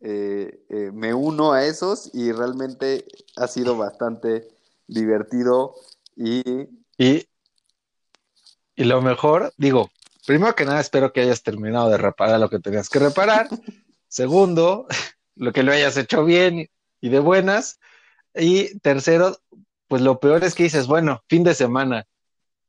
Eh, 0.00 0.64
eh, 0.68 0.90
me 0.92 1.14
uno 1.14 1.52
a 1.52 1.64
esos 1.64 2.10
y 2.12 2.32
realmente 2.32 3.06
ha 3.36 3.46
sido 3.46 3.76
bastante 3.76 4.48
divertido 4.86 5.74
y... 6.14 6.42
y... 6.98 7.26
Y 8.78 8.84
lo 8.84 9.00
mejor, 9.00 9.54
digo, 9.56 9.90
primero 10.26 10.54
que 10.54 10.66
nada 10.66 10.80
espero 10.80 11.10
que 11.12 11.22
hayas 11.22 11.42
terminado 11.42 11.88
de 11.88 11.96
reparar 11.96 12.38
lo 12.38 12.50
que 12.50 12.58
tenías 12.58 12.90
que 12.90 12.98
reparar. 12.98 13.48
Segundo, 14.08 14.86
lo 15.34 15.52
que 15.52 15.62
lo 15.62 15.72
hayas 15.72 15.96
hecho 15.96 16.24
bien 16.24 16.68
y 17.00 17.08
de 17.08 17.20
buenas. 17.20 17.78
Y 18.34 18.78
tercero, 18.80 19.38
pues 19.88 20.02
lo 20.02 20.20
peor 20.20 20.44
es 20.44 20.54
que 20.54 20.64
dices, 20.64 20.86
bueno, 20.86 21.22
fin 21.28 21.44
de 21.44 21.54
semana, 21.54 22.06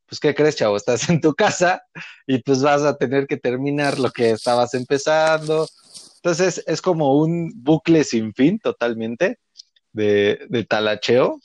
pues 0.08 0.20
¿qué 0.20 0.34
crees, 0.34 0.56
chavo? 0.56 0.78
Estás 0.78 1.10
en 1.10 1.22
tu 1.22 1.34
casa 1.34 1.84
y 2.26 2.40
pues 2.40 2.62
vas 2.62 2.84
a 2.84 2.98
tener 2.98 3.28
que 3.28 3.38
terminar 3.38 4.00
lo 4.00 4.12
que 4.12 4.32
estabas 4.32 4.74
empezando. 4.74 5.68
Entonces 6.16 6.64
es 6.66 6.82
como 6.82 7.18
un 7.18 7.52
bucle 7.56 8.04
sin 8.04 8.34
fin 8.34 8.60
totalmente 8.60 9.40
de, 9.92 10.46
de 10.50 10.64
talacheo, 10.64 11.40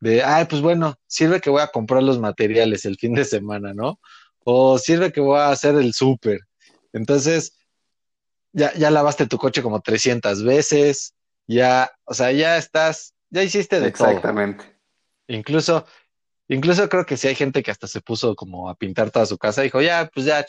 de, 0.00 0.22
ay, 0.22 0.46
pues 0.46 0.60
bueno, 0.60 0.96
sirve 1.06 1.40
que 1.40 1.50
voy 1.50 1.62
a 1.62 1.68
comprar 1.68 2.02
los 2.02 2.18
materiales 2.18 2.84
el 2.84 2.96
fin 2.96 3.14
de 3.14 3.24
semana, 3.24 3.72
¿no? 3.72 3.98
O 4.44 4.78
sirve 4.78 5.12
que 5.12 5.20
voy 5.20 5.38
a 5.38 5.48
hacer 5.48 5.74
el 5.76 5.94
súper. 5.94 6.40
Entonces, 6.92 7.56
ya, 8.52 8.72
ya 8.74 8.90
lavaste 8.90 9.26
tu 9.26 9.38
coche 9.38 9.62
como 9.62 9.80
300 9.80 10.44
veces, 10.44 11.14
ya, 11.46 11.90
o 12.04 12.14
sea, 12.14 12.30
ya 12.32 12.56
estás, 12.56 13.14
ya 13.30 13.42
hiciste 13.42 13.80
de 13.80 13.90
todo. 13.90 14.08
Exactamente. 14.08 14.73
Incluso, 15.28 15.86
incluso 16.48 16.88
creo 16.88 17.06
que 17.06 17.16
si 17.16 17.28
hay 17.28 17.34
gente 17.34 17.62
que 17.62 17.70
hasta 17.70 17.86
se 17.86 18.00
puso 18.00 18.34
como 18.34 18.68
a 18.68 18.74
pintar 18.74 19.10
toda 19.10 19.26
su 19.26 19.38
casa, 19.38 19.62
dijo, 19.62 19.80
ya, 19.80 20.10
pues 20.12 20.26
ya, 20.26 20.44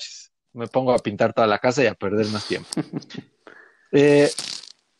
me 0.54 0.68
pongo 0.68 0.94
a 0.94 1.00
pintar 1.00 1.34
toda 1.34 1.48
la 1.48 1.60
casa 1.60 1.84
y 1.84 1.88
a 1.88 1.96
perder 1.96 2.28
más 2.28 2.48
tiempo. 2.48 2.70
Eh, 3.98 4.30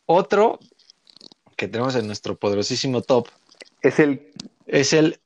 otro 0.06 0.58
que 1.54 1.68
tenemos 1.68 1.96
en 1.96 2.06
nuestro 2.06 2.38
poderosísimo 2.38 3.02
top 3.02 3.28
es 3.82 3.98
el 3.98 4.32
es 4.64 4.94
el 4.94 5.20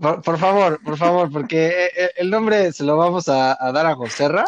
por, 0.00 0.38
favor, 0.38 0.80
por 0.82 0.96
favor, 0.96 1.30
porque 1.30 1.66
eh, 1.66 1.90
eh, 1.96 2.10
el 2.16 2.30
nombre 2.30 2.72
se 2.72 2.84
lo 2.84 2.96
vamos 2.96 3.28
a, 3.28 3.56
dar 3.72 3.86
a 3.86 3.94
Joserra. 3.94 4.44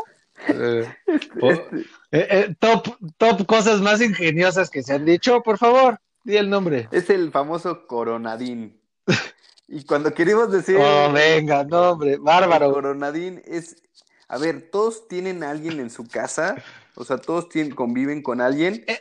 top, 2.58 2.96
top 3.18 3.46
cosas 3.46 3.80
más 3.80 4.00
ingeniosas 4.00 4.70
que 4.70 4.82
se 4.82 4.94
han 4.94 5.04
dicho, 5.04 5.42
por 5.42 5.58
favor. 5.58 6.00
Di 6.24 6.38
el 6.38 6.48
nombre. 6.48 6.88
Es 6.90 7.10
el 7.10 7.30
famoso 7.30 7.86
Coronadín. 7.86 8.80
y 9.68 9.84
cuando 9.84 10.12
queremos 10.14 10.50
decir. 10.50 10.78
Oh, 10.80 11.12
venga, 11.12 11.64
nombre, 11.64 12.16
bárbaro. 12.16 12.72
Coronadín 12.72 13.42
es. 13.44 13.76
A 14.26 14.38
ver, 14.38 14.70
todos 14.70 15.06
tienen 15.06 15.44
a 15.44 15.50
alguien 15.50 15.78
en 15.80 15.90
su 15.90 16.08
casa. 16.08 16.56
O 16.96 17.04
sea, 17.04 17.18
todos 17.18 17.50
tienen, 17.50 17.74
conviven 17.74 18.22
con 18.22 18.40
alguien. 18.40 18.84
Eh, 18.86 19.00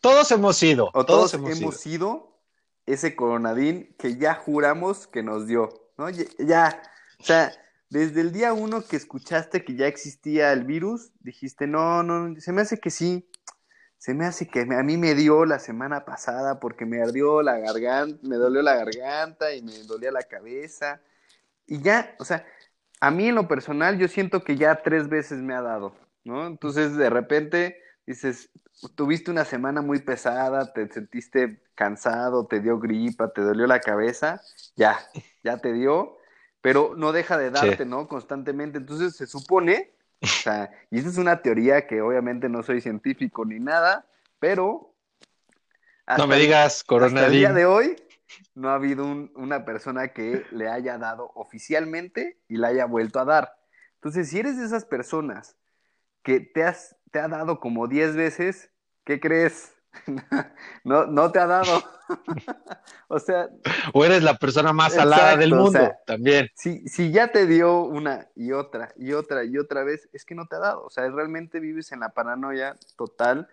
todos 0.00 0.30
hemos 0.30 0.56
sido. 0.56 0.90
O 0.94 1.04
todos, 1.04 1.34
hemos, 1.34 1.76
sido. 1.76 2.38
ese 2.86 3.14
Coronadín 3.14 3.94
que 3.98 4.16
ya 4.16 4.34
juramos 4.34 5.06
que 5.06 5.22
nos 5.22 5.46
dio. 5.46 5.68
¿No? 5.98 6.08
Ya, 6.08 6.24
ya. 6.38 6.82
O 7.20 7.24
sea. 7.24 7.52
Desde 7.88 8.20
el 8.20 8.32
día 8.32 8.52
uno 8.52 8.84
que 8.84 8.96
escuchaste 8.96 9.64
que 9.64 9.76
ya 9.76 9.86
existía 9.86 10.52
el 10.52 10.64
virus, 10.64 11.12
dijiste, 11.20 11.68
no, 11.68 12.02
no, 12.02 12.34
se 12.40 12.50
me 12.50 12.62
hace 12.62 12.78
que 12.78 12.90
sí, 12.90 13.28
se 13.98 14.14
me 14.14 14.26
hace 14.26 14.46
que 14.46 14.60
a 14.60 14.82
mí 14.82 14.96
me 14.96 15.14
dio 15.14 15.44
la 15.44 15.58
semana 15.58 16.04
pasada 16.04 16.60
porque 16.60 16.86
me 16.86 17.02
ardió 17.02 17.42
la 17.42 17.58
garganta, 17.58 18.18
me 18.22 18.36
dolió 18.36 18.62
la 18.62 18.76
garganta 18.76 19.54
y 19.54 19.62
me 19.62 19.78
dolía 19.84 20.12
la 20.12 20.22
cabeza. 20.22 21.00
Y 21.66 21.80
ya, 21.80 22.14
o 22.18 22.24
sea, 22.24 22.46
a 23.00 23.10
mí 23.10 23.28
en 23.28 23.34
lo 23.34 23.48
personal 23.48 23.98
yo 23.98 24.08
siento 24.08 24.44
que 24.44 24.56
ya 24.56 24.82
tres 24.82 25.08
veces 25.08 25.38
me 25.38 25.54
ha 25.54 25.62
dado, 25.62 25.94
¿no? 26.24 26.46
Entonces 26.46 26.96
de 26.96 27.10
repente 27.10 27.82
dices, 28.06 28.50
tuviste 28.94 29.30
una 29.30 29.44
semana 29.44 29.82
muy 29.82 30.00
pesada, 30.00 30.72
te 30.72 30.88
sentiste 30.92 31.62
cansado, 31.74 32.46
te 32.46 32.60
dio 32.60 32.78
gripa, 32.78 33.32
te 33.32 33.40
dolió 33.40 33.66
la 33.66 33.80
cabeza, 33.80 34.40
ya, 34.76 34.98
ya 35.42 35.58
te 35.58 35.72
dio, 35.72 36.18
pero 36.60 36.94
no 36.96 37.12
deja 37.12 37.38
de 37.38 37.50
darte, 37.50 37.84
¿no? 37.84 38.08
Constantemente. 38.08 38.78
Entonces 38.78 39.16
se 39.16 39.26
supone 39.26 39.95
o 40.22 40.26
sea, 40.26 40.70
y 40.90 40.98
esa 40.98 41.08
es 41.08 41.18
una 41.18 41.42
teoría 41.42 41.86
que 41.86 42.00
obviamente 42.00 42.48
no 42.48 42.62
soy 42.62 42.80
científico 42.80 43.44
ni 43.44 43.58
nada, 43.58 44.06
pero... 44.38 44.94
no 46.16 46.26
me 46.26 46.36
digas 46.36 46.84
coronavirus. 46.84 47.22
Hasta 47.22 47.26
el 47.26 47.38
día 47.38 47.52
de 47.52 47.66
hoy 47.66 47.96
no 48.54 48.70
ha 48.70 48.74
habido 48.74 49.04
una 49.34 49.64
persona 49.64 50.08
que 50.08 50.44
le 50.50 50.68
haya 50.68 50.98
dado 50.98 51.30
oficialmente 51.34 52.38
y 52.48 52.56
la 52.56 52.68
haya 52.68 52.86
vuelto 52.86 53.20
a 53.20 53.24
dar. 53.24 53.56
Entonces, 53.94 54.30
si 54.30 54.38
eres 54.38 54.58
de 54.58 54.66
esas 54.66 54.84
personas 54.84 55.56
que 56.22 56.40
te, 56.40 56.64
has, 56.64 56.96
te 57.10 57.18
ha 57.18 57.28
dado 57.28 57.60
como 57.60 57.86
10 57.86 58.16
veces, 58.16 58.70
¿qué 59.04 59.20
crees? 59.20 59.75
no, 60.84 61.06
no 61.06 61.32
te 61.32 61.38
ha 61.38 61.46
dado. 61.46 61.82
o 63.08 63.18
sea. 63.18 63.48
O 63.92 64.04
eres 64.04 64.22
la 64.22 64.34
persona 64.38 64.72
más 64.72 64.94
salada 64.94 65.36
del 65.36 65.54
mundo 65.54 65.92
también. 66.06 66.48
Si, 66.54 66.88
si 66.88 67.10
ya 67.10 67.28
te 67.28 67.46
dio 67.46 67.80
una 67.80 68.28
y 68.34 68.52
otra 68.52 68.92
y 68.96 69.12
otra 69.12 69.44
y 69.44 69.58
otra 69.58 69.84
vez, 69.84 70.08
es 70.12 70.24
que 70.24 70.34
no 70.34 70.46
te 70.46 70.56
ha 70.56 70.60
dado. 70.60 70.84
O 70.84 70.90
sea, 70.90 71.08
realmente 71.08 71.60
vives 71.60 71.92
en 71.92 72.00
la 72.00 72.10
paranoia 72.10 72.76
total 72.96 73.48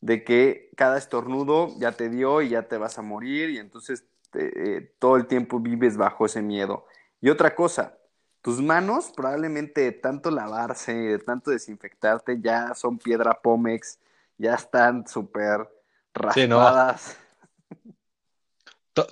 de 0.00 0.24
que 0.24 0.70
cada 0.76 0.96
estornudo 0.98 1.74
ya 1.78 1.92
te 1.92 2.08
dio 2.08 2.40
y 2.42 2.50
ya 2.50 2.62
te 2.62 2.78
vas 2.78 2.98
a 2.98 3.02
morir 3.02 3.50
y 3.50 3.58
entonces 3.58 4.04
eh, 4.34 4.92
todo 4.98 5.16
el 5.16 5.26
tiempo 5.26 5.58
vives 5.58 5.96
bajo 5.96 6.26
ese 6.26 6.42
miedo. 6.42 6.86
Y 7.20 7.30
otra 7.30 7.54
cosa, 7.54 7.98
tus 8.42 8.62
manos 8.62 9.12
probablemente 9.14 9.80
de 9.80 9.92
tanto 9.92 10.30
lavarse, 10.30 10.92
de 10.92 11.18
tanto 11.18 11.50
desinfectarte, 11.50 12.40
ya 12.40 12.74
son 12.74 12.98
piedra 12.98 13.40
pómex, 13.42 13.98
ya 14.36 14.54
están 14.54 15.06
súper 15.08 15.68
raspadas. 16.18 17.16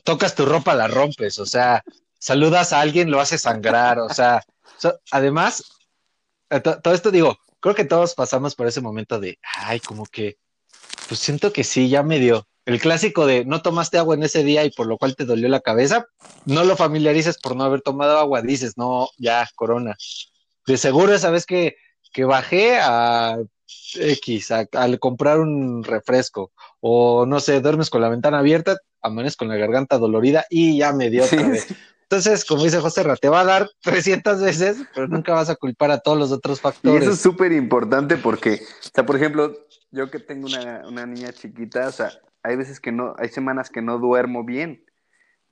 tocas 0.05 0.35
tu 0.35 0.45
ropa, 0.45 0.75
la 0.75 0.89
rompes, 0.89 1.39
o 1.39 1.47
sea, 1.47 1.85
saludas 2.19 2.73
a 2.73 2.81
alguien, 2.81 3.11
lo 3.11 3.21
haces 3.21 3.43
sangrar, 3.43 3.99
o 3.99 4.09
sea, 4.09 4.43
además, 5.11 5.65
eh, 6.51 6.61
todo 6.61 6.95
esto 6.95 7.11
digo, 7.11 7.39
creo 7.61 7.75
que 7.75 7.85
todos 7.85 8.15
pasamos 8.15 8.55
por 8.55 8.67
ese 8.67 8.81
momento 8.81 9.21
de, 9.21 9.39
ay, 9.43 9.81
como 9.81 10.07
que, 10.07 10.39
pues 11.09 11.21
siento 11.21 11.53
que 11.53 11.65
sí, 11.65 11.89
ya 11.89 12.03
me 12.03 12.19
dio. 12.19 12.47
El 12.65 12.81
clásico 12.81 13.27
de 13.27 13.45
no 13.45 13.63
tomaste 13.63 13.97
agua 13.97 14.17
en 14.17 14.25
ese 14.25 14.43
día 14.43 14.65
y 14.65 14.71
por 14.71 14.89
lo 14.89 14.99
cual 14.99 15.15
te 15.15 15.25
dolió 15.25 15.49
la 15.49 15.61
cabeza, 15.61 16.07
no 16.47 16.65
lo 16.65 16.77
familiarices 16.77 17.39
por 17.39 17.55
no 17.55 17.63
haber 17.63 17.81
tomado 17.81 18.19
agua, 18.19 18.43
dices, 18.43 18.77
no, 18.77 19.09
ya, 19.19 19.49
corona. 19.55 19.97
De 20.67 20.77
seguro 20.77 21.15
esa 21.15 21.31
vez 21.31 21.47
que, 21.47 21.77
que 22.13 22.25
bajé 22.25 22.79
a 22.81 23.39
X, 23.95 24.51
al 24.51 24.99
comprar 24.99 25.41
un 25.41 25.83
refresco, 25.85 26.53
o 26.81 27.27
no 27.27 27.41
sé, 27.41 27.61
duermes 27.61 27.91
con 27.91 28.01
la 28.01 28.09
ventana 28.09 28.39
abierta, 28.39 28.79
amanes 29.03 29.37
con 29.37 29.49
la 29.49 29.57
garganta 29.57 29.99
dolorida 29.99 30.47
y 30.51 30.79
ya 30.79 30.93
me 30.93 31.11
dio 31.11 31.25
otra 31.25 31.49
vez. 31.49 31.69
Entonces, 32.09 32.45
como 32.45 32.63
dice 32.63 32.79
José 32.79 33.03
Ra, 33.03 33.17
te 33.17 33.29
va 33.29 33.41
a 33.41 33.45
dar 33.45 33.69
300 33.83 34.41
veces, 34.41 34.79
pero 34.95 35.09
nunca 35.09 35.33
vas 35.33 35.51
a 35.51 35.57
culpar 35.57 35.91
a 35.91 35.99
todos 35.99 36.19
los 36.19 36.31
otros 36.33 36.61
factores. 36.61 37.01
Y 37.01 37.05
eso 37.05 37.15
es 37.15 37.21
súper 37.21 37.53
importante 37.53 38.17
porque, 38.17 38.63
o 38.63 38.91
sea, 38.95 39.05
por 39.05 39.17
ejemplo, 39.17 39.67
yo 39.91 40.11
que 40.11 40.21
tengo 40.21 40.47
una, 40.47 40.87
una, 40.87 41.07
niña 41.07 41.33
chiquita, 41.33 41.89
o 41.89 41.93
sea, 41.93 42.11
hay 42.43 42.57
veces 42.57 42.79
que 42.79 42.93
no, 42.93 43.15
hay 43.19 43.29
semanas 43.29 43.71
que 43.71 43.83
no 43.83 43.99
duermo 43.99 44.45
bien. 44.45 44.85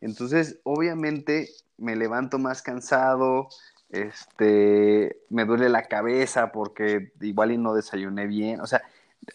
Entonces, 0.00 0.60
obviamente, 0.64 1.48
me 1.76 1.96
levanto 1.96 2.38
más 2.38 2.62
cansado, 2.62 3.48
este, 3.88 5.20
me 5.30 5.44
duele 5.44 5.68
la 5.68 5.84
cabeza 5.84 6.52
porque 6.52 7.12
igual 7.20 7.52
y 7.52 7.58
no 7.58 7.74
desayuné 7.74 8.26
bien. 8.26 8.60
O 8.60 8.66
sea, 8.66 8.82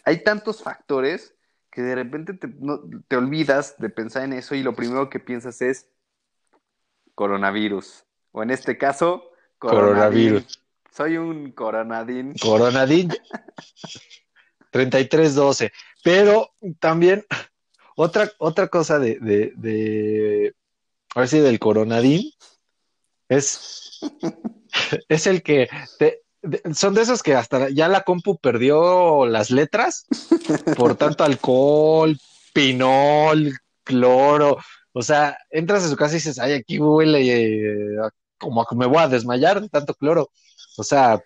hay 0.04 0.22
tantos 0.22 0.62
factores 0.62 1.34
que 1.70 1.82
de 1.82 1.94
repente 1.94 2.34
te, 2.34 2.48
te 3.08 3.16
olvidas 3.16 3.76
de 3.78 3.88
pensar 3.90 4.24
en 4.24 4.32
eso 4.32 4.54
y 4.54 4.62
lo 4.62 4.74
primero 4.74 5.08
que 5.08 5.20
piensas 5.20 5.62
es, 5.62 5.88
coronavirus. 7.14 8.04
O 8.32 8.42
en 8.42 8.50
este 8.50 8.78
caso, 8.78 9.30
coronavirus. 9.58 10.62
Soy 10.90 11.16
un 11.16 11.52
coronadín. 11.52 12.34
Coronadín. 12.40 13.10
3312. 14.70 15.72
Pero 16.02 16.50
también 16.78 17.24
otra, 17.96 18.30
otra 18.38 18.68
cosa 18.68 18.98
de, 18.98 19.18
de, 19.20 19.52
de, 19.56 20.54
a 21.14 21.20
ver 21.20 21.28
si 21.28 21.38
del 21.40 21.58
coronadín 21.58 22.32
es, 23.30 24.00
es 25.08 25.26
el 25.26 25.42
que 25.42 25.68
te, 25.98 26.20
son 26.74 26.94
de 26.94 27.02
esos 27.02 27.22
que 27.22 27.34
hasta 27.34 27.70
ya 27.70 27.88
la 27.88 28.02
compu 28.02 28.38
perdió 28.38 29.26
las 29.26 29.50
letras 29.50 30.06
por 30.76 30.96
tanto 30.96 31.24
alcohol, 31.24 32.18
pinol, 32.52 33.52
cloro. 33.84 34.58
O 34.92 35.02
sea, 35.02 35.38
entras 35.50 35.84
a 35.84 35.88
su 35.88 35.96
casa 35.96 36.14
y 36.14 36.16
dices, 36.16 36.38
ay, 36.38 36.52
aquí 36.52 36.78
huele 36.78 37.20
eh, 37.22 37.96
como 38.38 38.66
me 38.72 38.86
voy 38.86 38.98
a 38.98 39.08
desmayar 39.08 39.60
de 39.60 39.68
tanto 39.68 39.94
cloro. 39.94 40.30
O 40.76 40.82
sea, 40.82 41.22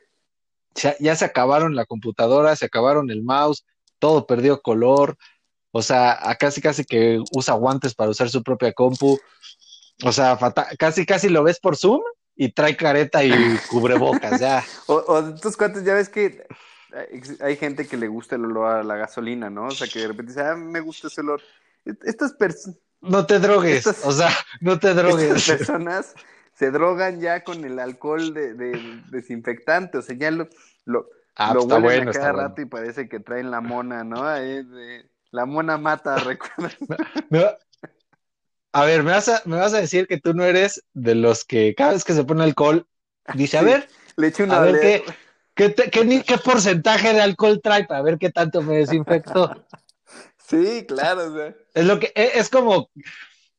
ya, 0.75 1.17
se 1.17 1.25
acabaron 1.25 1.77
la 1.77 1.87
computadora, 1.87 2.57
se 2.57 2.67
acabaron 2.67 3.11
el 3.11 3.23
mouse, 3.23 3.65
todo 3.99 4.27
perdió 4.27 4.61
color. 4.61 5.17
O 5.71 5.83
sea, 5.83 6.19
casi 6.39 6.61
casi 6.61 6.85
que 6.85 7.21
usa 7.35 7.55
guantes 7.55 7.95
para 7.95 8.11
usar 8.11 8.29
su 8.29 8.43
propia 8.43 8.73
compu. 8.73 9.19
O 10.03 10.13
sea, 10.13 10.39
casi 10.79 11.07
casi 11.07 11.29
lo 11.29 11.45
ves 11.45 11.61
por 11.61 11.77
Zoom 11.77 12.03
y 12.35 12.53
trae 12.53 12.77
careta 12.77 13.23
y 13.23 13.33
cubrebocas, 13.71 14.41
ya. 14.41 14.65
o, 14.87 14.95
o 15.07 15.35
tus 15.35 15.57
cuantos, 15.57 15.85
ya 15.85 15.95
ves 15.95 16.09
que 16.09 16.47
hay 17.41 17.57
gente 17.57 17.87
que 17.87 17.97
le 17.97 18.09
gusta 18.09 18.37
el 18.37 18.45
olor 18.45 18.77
a 18.77 18.83
la 18.83 18.97
gasolina, 18.97 19.51
¿no? 19.51 19.67
O 19.67 19.71
sea, 19.71 19.89
que 19.89 20.01
de 20.01 20.09
repente 20.09 20.33
dice, 20.33 20.43
ah, 20.43 20.57
me 20.57 20.81
gusta 20.81 21.09
ese 21.09 21.21
olor. 21.21 21.41
Estas 21.85 22.33
personas 22.33 22.79
no 23.05 23.27
te 23.27 23.39
drogues, 23.39 23.87
o 23.87 24.13
sea, 24.13 24.31
no 24.61 24.79
te 24.79 24.95
drogues. 24.95 25.37
Estas 25.37 25.59
personas 25.59 26.15
se 26.55 26.71
drogan 26.71 27.21
ya 27.21 27.45
con 27.45 27.65
el 27.65 27.79
alcohol 27.79 28.33
de, 28.33 28.55
desinfectante, 29.11 29.99
o 29.99 30.03
sea, 30.03 30.17
ya 30.17 30.31
lo, 30.31 30.49
lo, 30.85 31.09
ah, 31.37 31.53
lo 31.53 31.67
pues 31.67 31.83
bueno, 31.83 32.11
a 32.11 32.15
cada 32.15 32.33
rato 32.33 32.63
y 32.63 32.67
parece 32.67 33.09
que 33.09 33.21
traen 33.21 33.51
la 33.51 33.61
mona, 33.61 34.05
¿no? 34.05 34.25
la 35.31 35.47
mona 35.47 35.77
mata, 35.77 36.17
recuerda. 36.19 37.59
A 38.75 38.85
ver, 38.85 39.05
¿me 39.05 39.13
vas 39.13 39.29
a, 39.29 39.41
me 39.45 39.57
vas 39.57 39.73
a 39.73 39.81
decir 39.81 40.09
que 40.09 40.19
tú 40.19 40.35
no 40.35 40.45
eres 40.45 40.83
de 40.95 41.15
los 41.15 41.45
que 41.45 41.77
cada 41.77 41.93
vez 41.93 42.03
que 42.03 42.13
se 42.13 42.25
pone 42.25 42.43
alcohol 42.43 42.89
dice, 43.35 43.57
a 43.57 43.63
ver, 43.63 43.89
le 44.17 44.27
echo 44.27 44.43
una 44.43 44.57
a 44.57 44.61
ver 44.63 44.81
qué, 44.81 45.05
qué, 45.55 45.91
qué, 45.91 46.23
qué 46.27 46.39
porcentaje 46.39 47.13
de 47.15 47.21
alcohol 47.21 47.61
trae 47.63 47.85
para 47.85 48.03
ver 48.03 48.19
qué 48.19 48.31
tanto 48.31 48.63
me 48.63 48.79
desinfectó. 48.79 49.65
Sí, 50.47 50.85
claro, 50.87 51.33
o 51.33 51.35
sea. 51.35 51.55
Es 51.73 51.87
lo 51.87 51.99
que 51.99 52.13
e, 52.15 52.33
es 52.35 52.51
como 52.51 52.91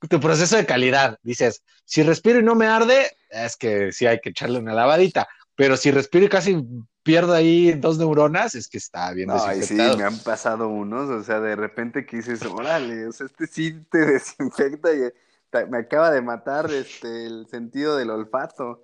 tu 0.07 0.19
proceso 0.19 0.55
de 0.55 0.67
calidad. 0.67 1.17
Dices, 1.23 1.63
si 1.83 2.03
respiro 2.03 2.39
y 2.39 2.43
no 2.43 2.53
me 2.53 2.67
arde, 2.67 3.17
es 3.31 3.57
que 3.57 3.91
sí 3.91 4.05
hay 4.05 4.19
que 4.19 4.29
echarle 4.29 4.59
una 4.59 4.75
lavadita. 4.75 5.27
Pero 5.55 5.77
si 5.77 5.89
respiro 5.89 6.27
y 6.27 6.29
casi 6.29 6.63
pierdo 7.05 7.33
ahí 7.33 7.71
dos 7.73 7.97
neuronas, 7.97 8.55
es 8.55 8.67
que 8.67 8.79
está 8.79 9.13
bien 9.13 9.27
no, 9.27 9.39
sí, 9.61 9.75
me 9.75 10.03
han 10.03 10.17
pasado 10.19 10.67
unos, 10.67 11.09
o 11.09 11.23
sea, 11.23 11.39
de 11.39 11.55
repente 11.55 12.05
que 12.05 12.17
dices, 12.17 12.43
órale, 12.43 13.07
o 13.07 13.11
sea, 13.11 13.27
este 13.27 13.47
sí 13.47 13.79
te 13.89 13.99
desinfecta 14.05 14.91
y 14.91 15.11
me 15.69 15.77
acaba 15.77 16.11
de 16.11 16.21
matar 16.21 16.69
este, 16.71 17.27
el 17.27 17.47
sentido 17.47 17.95
del 17.95 18.09
olfato. 18.09 18.83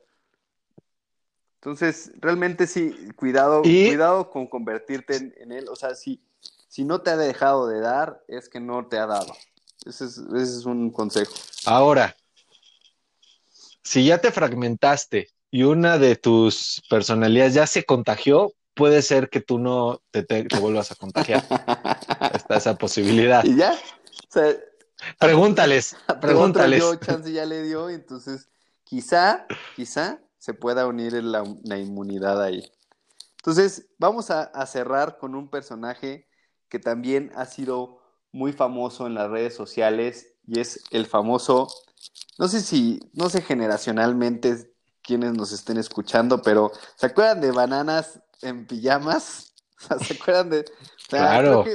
Entonces, 1.55 2.11
realmente 2.19 2.67
sí, 2.67 2.95
cuidado, 3.15 3.61
cuidado 3.61 4.29
con 4.29 4.47
convertirte 4.47 5.15
en, 5.17 5.33
en 5.37 5.51
él. 5.51 5.65
O 5.69 5.75
sea, 5.75 5.95
sí, 5.95 6.23
si 6.67 6.85
no 6.85 7.01
te 7.01 7.09
ha 7.09 7.17
dejado 7.17 7.67
de 7.67 7.81
dar, 7.81 8.23
es 8.27 8.47
que 8.47 8.59
no 8.59 8.87
te 8.87 8.97
ha 8.97 9.05
dado. 9.05 9.33
Ese 9.85 10.05
es, 10.05 10.65
un 10.65 10.91
consejo. 10.91 11.33
Ahora, 11.65 12.15
si 13.83 14.05
ya 14.05 14.19
te 14.19 14.31
fragmentaste 14.31 15.29
y 15.51 15.63
una 15.63 15.97
de 15.97 16.15
tus 16.15 16.81
personalidades 16.89 17.53
ya 17.53 17.67
se 17.67 17.83
contagió, 17.83 18.53
puede 18.73 19.01
ser 19.01 19.29
que 19.29 19.41
tú 19.41 19.59
no 19.59 20.01
te, 20.11 20.47
vuelvas 20.59 20.91
a 20.91 20.95
contagiar. 20.95 21.43
Está 22.33 22.55
esa 22.55 22.75
posibilidad. 22.75 23.43
¿Y 23.43 23.57
ya? 23.57 23.77
pregúntales, 25.19 25.97
pregúntales. 26.21 26.79
Yo, 26.79 26.95
chance 26.95 27.31
ya 27.31 27.45
le 27.45 27.63
dio, 27.63 27.89
entonces 27.89 28.49
quizá, 28.85 29.45
quizá 29.75 30.21
se 30.37 30.53
pueda 30.53 30.87
unir 30.87 31.13
la, 31.21 31.43
inmunidad 31.77 32.41
ahí. 32.41 32.71
Entonces, 33.37 33.89
vamos 33.97 34.31
a 34.31 34.65
cerrar 34.67 35.17
con 35.17 35.35
un 35.35 35.49
personaje 35.49 36.27
que 36.69 36.79
también 36.79 37.31
ha 37.35 37.45
sido 37.45 38.01
muy 38.31 38.53
famoso 38.53 39.05
en 39.05 39.13
las 39.13 39.29
redes 39.29 39.53
sociales 39.53 40.33
y 40.47 40.59
es 40.59 40.83
el 40.91 41.05
famoso, 41.05 41.67
no 42.39 42.47
sé 42.47 42.61
si, 42.61 42.99
no 43.13 43.29
sé 43.29 43.41
generacionalmente 43.41 44.70
quienes 45.03 45.33
nos 45.33 45.51
estén 45.51 45.77
escuchando, 45.77 46.41
pero 46.41 46.71
¿se 46.95 47.07
acuerdan 47.07 47.41
de 47.41 47.51
bananas 47.51 48.21
en 48.41 48.65
pijamas? 48.67 49.53
¿Se 50.05 50.13
acuerdan 50.13 50.49
de... 50.49 50.65
claro, 51.07 51.65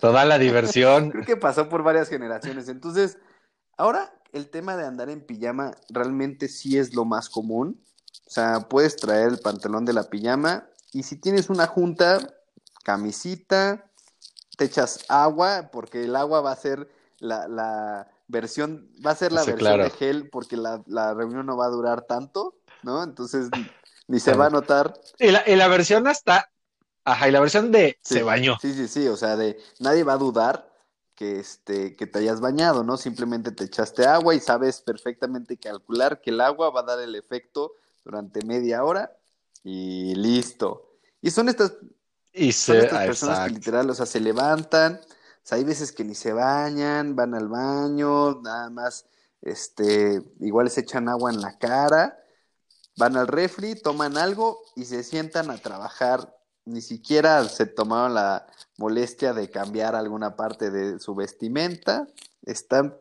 toda 0.00 0.24
la 0.24 0.38
diversión. 0.38 1.10
creo 1.10 1.24
que 1.24 1.36
pasó 1.36 1.68
por 1.68 1.82
varias 1.82 2.08
generaciones. 2.08 2.68
Entonces, 2.68 3.18
ahora 3.76 4.12
el 4.32 4.50
tema 4.50 4.76
de 4.76 4.84
andar 4.84 5.10
en 5.10 5.20
pijama 5.20 5.72
realmente 5.88 6.48
sí 6.48 6.76
es 6.78 6.94
lo 6.94 7.04
más 7.04 7.28
común. 7.28 7.80
O 8.26 8.30
sea, 8.30 8.60
puedes 8.68 8.96
traer 8.96 9.28
el 9.28 9.38
pantalón 9.38 9.84
de 9.84 9.92
la 9.92 10.04
pijama 10.04 10.68
y 10.92 11.02
si 11.02 11.16
tienes 11.16 11.50
una 11.50 11.66
junta, 11.66 12.18
camisita, 12.84 13.90
te 14.56 14.64
echas 14.64 15.04
agua, 15.08 15.70
porque 15.72 16.04
el 16.04 16.16
agua 16.16 16.40
va 16.40 16.52
a 16.52 16.56
ser 16.56 16.88
la, 17.18 18.08
versión, 18.28 18.90
va 19.04 19.12
a 19.12 19.16
ser 19.16 19.32
la 19.32 19.44
versión 19.44 19.80
de 19.80 19.90
gel, 19.90 20.28
porque 20.30 20.56
la, 20.56 21.14
reunión 21.14 21.46
no 21.46 21.56
va 21.56 21.66
a 21.66 21.70
durar 21.70 22.02
tanto, 22.02 22.56
¿no? 22.82 23.02
Entonces 23.02 23.50
ni 24.06 24.20
se 24.20 24.34
va 24.34 24.46
a 24.46 24.50
notar. 24.50 24.94
Y 25.18 25.30
la, 25.30 25.42
y 25.46 25.56
la 25.56 25.68
versión 25.68 26.06
hasta, 26.06 26.50
ajá, 27.04 27.28
y 27.28 27.32
la 27.32 27.40
versión 27.40 27.72
de 27.72 27.98
se 28.02 28.22
bañó. 28.22 28.56
Sí, 28.60 28.74
sí, 28.74 28.88
sí, 28.88 29.08
o 29.08 29.16
sea, 29.16 29.36
de 29.36 29.58
nadie 29.78 30.04
va 30.04 30.14
a 30.14 30.18
dudar 30.18 30.70
que 31.14 31.38
este 31.38 31.94
que 31.96 32.06
te 32.06 32.18
hayas 32.18 32.40
bañado, 32.40 32.82
¿no? 32.82 32.96
Simplemente 32.96 33.52
te 33.52 33.64
echaste 33.64 34.06
agua 34.06 34.34
y 34.34 34.40
sabes 34.40 34.80
perfectamente 34.80 35.56
calcular 35.56 36.20
que 36.20 36.30
el 36.30 36.40
agua 36.40 36.70
va 36.70 36.80
a 36.80 36.84
dar 36.84 37.00
el 37.00 37.14
efecto 37.14 37.72
durante 38.04 38.44
media 38.44 38.84
hora 38.84 39.16
y 39.62 40.14
listo. 40.16 40.98
Y 41.22 41.30
son 41.30 41.48
estas 41.48 41.74
y 42.36 42.52
Son 42.52 42.76
estas 42.76 43.06
personas 43.06 43.46
que 43.46 43.54
literal, 43.54 43.88
o 43.88 43.94
sea, 43.94 44.06
se 44.06 44.18
levantan, 44.18 45.00
sea, 45.46 45.58
hay 45.58 45.64
veces 45.64 45.92
que 45.92 46.04
ni 46.04 46.14
se 46.14 46.32
bañan, 46.32 47.16
van 47.16 47.34
al 47.34 47.48
baño, 47.48 48.40
nada 48.42 48.70
más, 48.70 49.06
este, 49.42 50.22
igual 50.40 50.70
se 50.70 50.80
echan 50.80 51.08
agua 51.08 51.30
en 51.30 51.40
la 51.40 51.58
cara, 51.58 52.18
van 52.96 53.16
al 53.16 53.28
refri, 53.28 53.74
toman 53.74 54.16
algo 54.16 54.60
y 54.74 54.84
se 54.84 55.02
sientan 55.02 55.50
a 55.50 55.58
trabajar. 55.58 56.34
Ni 56.64 56.80
siquiera 56.80 57.46
se 57.48 57.66
tomaron 57.66 58.14
la 58.14 58.46
molestia 58.78 59.34
de 59.34 59.50
cambiar 59.50 59.94
alguna 59.94 60.34
parte 60.34 60.70
de 60.70 60.98
su 60.98 61.14
vestimenta. 61.14 62.06
Están 62.46 62.96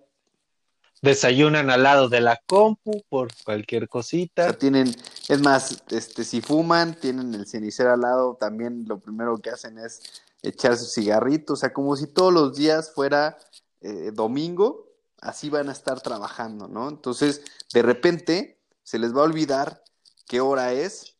desayunan 1.03 1.69
al 1.69 1.83
lado 1.83 2.09
de 2.09 2.21
la 2.21 2.41
compu 2.45 3.03
por 3.09 3.27
cualquier 3.43 3.83
O 3.83 3.87
cosita. 3.89 4.43
sea, 4.45 4.57
tienen, 4.57 4.93
es 5.27 5.41
más, 5.41 5.83
este, 5.89 6.23
si 6.23 6.41
fuman, 6.41 6.95
tienen 6.95 7.35
el 7.35 7.45
cenicero 7.45 7.93
al 7.93 8.01
lado, 8.01 8.37
también 8.39 8.85
lo 8.87 8.99
primero 8.99 9.37
que 9.37 9.49
hacen 9.49 9.77
es 9.77 10.01
echar 10.43 10.77
su 10.77 10.85
cigarrito, 10.85 11.53
o 11.53 11.55
sea, 11.55 11.73
como 11.73 11.95
si 11.95 12.07
todos 12.07 12.31
los 12.31 12.55
días 12.55 12.91
fuera 12.93 13.37
eh, 13.81 14.11
domingo, 14.13 14.89
así 15.21 15.49
van 15.49 15.69
a 15.69 15.71
estar 15.71 16.01
trabajando, 16.01 16.67
¿no? 16.67 16.89
Entonces, 16.89 17.41
de 17.73 17.81
repente, 17.81 18.59
se 18.83 18.99
les 18.99 19.15
va 19.15 19.21
a 19.21 19.25
olvidar 19.25 19.83
qué 20.27 20.41
hora 20.41 20.73
es. 20.73 21.15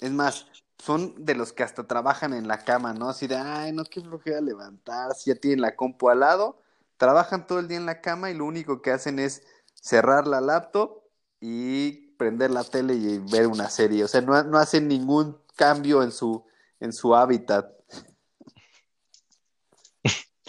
Es 0.00 0.10
más, 0.10 0.46
son 0.78 1.14
de 1.24 1.34
los 1.34 1.52
que 1.52 1.62
hasta 1.62 1.86
trabajan 1.86 2.34
en 2.34 2.48
la 2.48 2.64
cama, 2.64 2.92
¿no? 2.92 3.08
Así 3.08 3.26
de, 3.26 3.36
ay, 3.36 3.72
no, 3.72 3.84
qué 3.84 4.00
flojera 4.00 4.40
levantarse, 4.40 5.30
ya 5.30 5.40
tienen 5.40 5.60
la 5.60 5.76
compu 5.76 6.08
al 6.08 6.20
lado, 6.20 6.60
trabajan 6.96 7.46
todo 7.46 7.60
el 7.60 7.68
día 7.68 7.78
en 7.78 7.86
la 7.86 8.00
cama 8.00 8.30
y 8.30 8.34
lo 8.34 8.44
único 8.44 8.82
que 8.82 8.90
hacen 8.90 9.18
es 9.18 9.42
cerrar 9.74 10.26
la 10.26 10.40
laptop 10.40 11.02
y 11.40 12.08
prender 12.16 12.50
la 12.50 12.64
tele 12.64 12.94
y 12.94 13.18
ver 13.18 13.46
una 13.46 13.70
serie. 13.70 14.04
O 14.04 14.08
sea, 14.08 14.20
no, 14.20 14.42
no 14.42 14.58
hacen 14.58 14.88
ningún 14.88 15.38
cambio 15.56 16.02
en 16.02 16.10
su, 16.10 16.44
en 16.80 16.92
su 16.92 17.14
hábitat. 17.14 17.77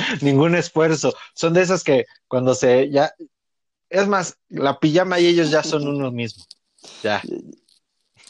Ningún 0.22 0.56
esfuerzo. 0.56 1.14
Son 1.34 1.54
de 1.54 1.62
esas 1.62 1.84
que 1.84 2.06
cuando 2.28 2.56
se 2.56 2.90
ya. 2.90 3.14
Es 3.90 4.08
más, 4.08 4.38
la 4.50 4.80
pijama 4.80 5.20
y 5.20 5.28
ellos 5.28 5.50
ya 5.50 5.64
son 5.64 5.88
uno 5.88 6.12
mismo. 6.12 6.44
Ya. 7.02 7.22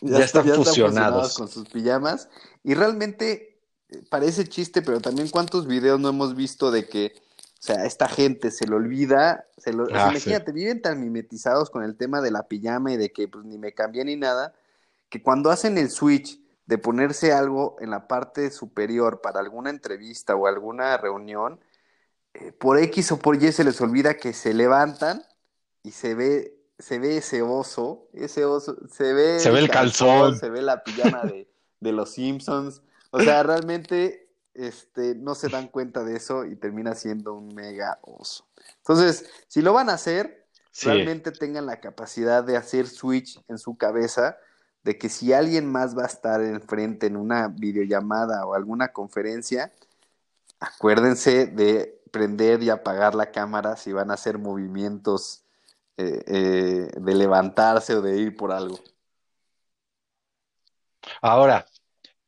Ya 0.02 0.20
están 0.20 0.48
fusionados. 0.48 1.38
con 1.38 1.50
sus 1.50 1.68
pijamas. 1.68 2.30
Y 2.63 2.74
realmente 2.74 3.60
eh, 3.89 4.02
parece 4.10 4.48
chiste, 4.48 4.82
pero 4.82 5.02
también 5.02 5.30
cuántos 5.30 5.68
videos 5.68 6.00
no 6.00 6.10
hemos 6.10 6.36
visto 6.36 6.72
de 6.72 6.88
que, 6.88 7.13
o 7.15 7.62
sea, 7.62 7.86
esta 7.86 8.08
gente 8.08 8.52
se 8.52 8.68
le 8.68 8.76
olvida, 8.76 9.46
se 9.58 9.74
lo, 9.74 9.88
Ah, 9.94 10.10
imagínate, 10.12 10.52
viven 10.54 10.82
tan 10.82 11.02
mimetizados 11.02 11.70
con 11.70 11.84
el 11.84 11.98
tema 11.98 12.22
de 12.22 12.32
la 12.32 12.48
pijama 12.48 12.94
y 12.94 12.98
de 12.98 13.12
que 13.12 13.28
pues 13.28 13.44
ni 13.44 13.58
me 13.58 13.74
cambié 13.74 14.06
ni 14.06 14.15
nada, 14.15 14.54
que 15.10 15.22
cuando 15.22 15.52
hacen 15.52 15.78
el 15.78 15.89
switch 15.89 16.39
de 16.65 16.78
ponerse 16.78 17.34
algo 17.34 17.76
en 17.82 17.89
la 17.89 18.08
parte 18.08 18.52
superior 18.52 19.22
para 19.22 19.39
alguna 19.39 19.72
entrevista 19.72 20.36
o 20.36 20.46
alguna 20.46 20.96
reunión, 20.98 21.60
eh, 22.34 22.52
por 22.52 22.78
X 22.78 23.12
o 23.12 23.18
por 23.20 23.42
Y 23.42 23.52
se 23.52 23.63
les 23.63 23.80
olvida 23.82 24.15
que 24.15 24.34
se 24.34 24.54
levantan 24.54 25.24
y 25.84 25.92
se 25.92 26.15
ve, 26.15 26.56
se 26.78 27.00
ve 27.00 27.18
ese 27.18 27.42
oso, 27.42 28.08
ese 28.13 28.46
oso, 28.46 28.78
se 28.92 29.13
ve 29.13 29.39
Se 29.39 29.52
ve 29.52 29.60
el 29.60 29.70
calzón. 29.70 30.38
se 30.38 30.50
ve 30.50 30.62
la 30.62 30.84
pijama 30.84 31.24
de, 31.24 31.50
de 31.80 31.92
los 31.92 32.12
Simpsons. 32.12 32.82
O 33.12 33.20
sea, 33.22 33.42
realmente 33.44 34.30
este, 34.54 35.15
no 35.15 35.36
se 35.36 35.50
dan 35.50 35.68
cuenta 35.68 36.04
de 36.04 36.15
eso 36.15 36.46
y 36.46 36.56
termina 36.56 36.94
siendo 36.96 37.34
un 37.34 37.54
mega 37.56 37.98
oso. 38.02 38.46
Entonces, 38.78 39.26
si 39.48 39.62
lo 39.62 39.74
van 39.74 39.89
a 39.89 39.94
hacer, 39.94 40.38
Sí. 40.72 40.86
realmente 40.86 41.32
tengan 41.32 41.65
la 41.65 41.80
capacidad 41.82 42.44
de 42.44 42.56
hacer 42.56 42.88
switch 42.88 43.42
en 43.50 43.58
su 43.58 43.76
cabeza 43.76 44.38
de 44.84 44.98
que 45.00 45.10
si 45.10 45.34
alguien 45.34 45.65
más 45.70 45.98
va 45.98 46.04
a 46.04 46.08
estar 46.08 46.42
enfrente 46.42 47.08
en 47.08 47.18
una 47.18 47.48
videollamada 47.48 48.46
o 48.46 48.54
alguna 48.54 48.89
conferencia, 48.94 49.74
acuérdense 50.60 51.48
de 51.48 51.99
prender 52.12 52.63
y 52.63 52.69
apagar 52.69 53.15
la 53.15 53.32
cámara 53.32 53.76
si 53.76 53.91
van 53.91 54.12
a 54.12 54.15
hacer 54.15 54.38
movimientos 54.38 55.43
eh, 55.98 56.24
eh, 56.28 56.91
de 57.00 57.15
levantarse 57.15 57.95
o 57.95 58.02
de 58.02 58.17
ir 58.17 58.36
por 58.36 58.52
algo. 58.52 58.80
Ahora, 61.22 61.65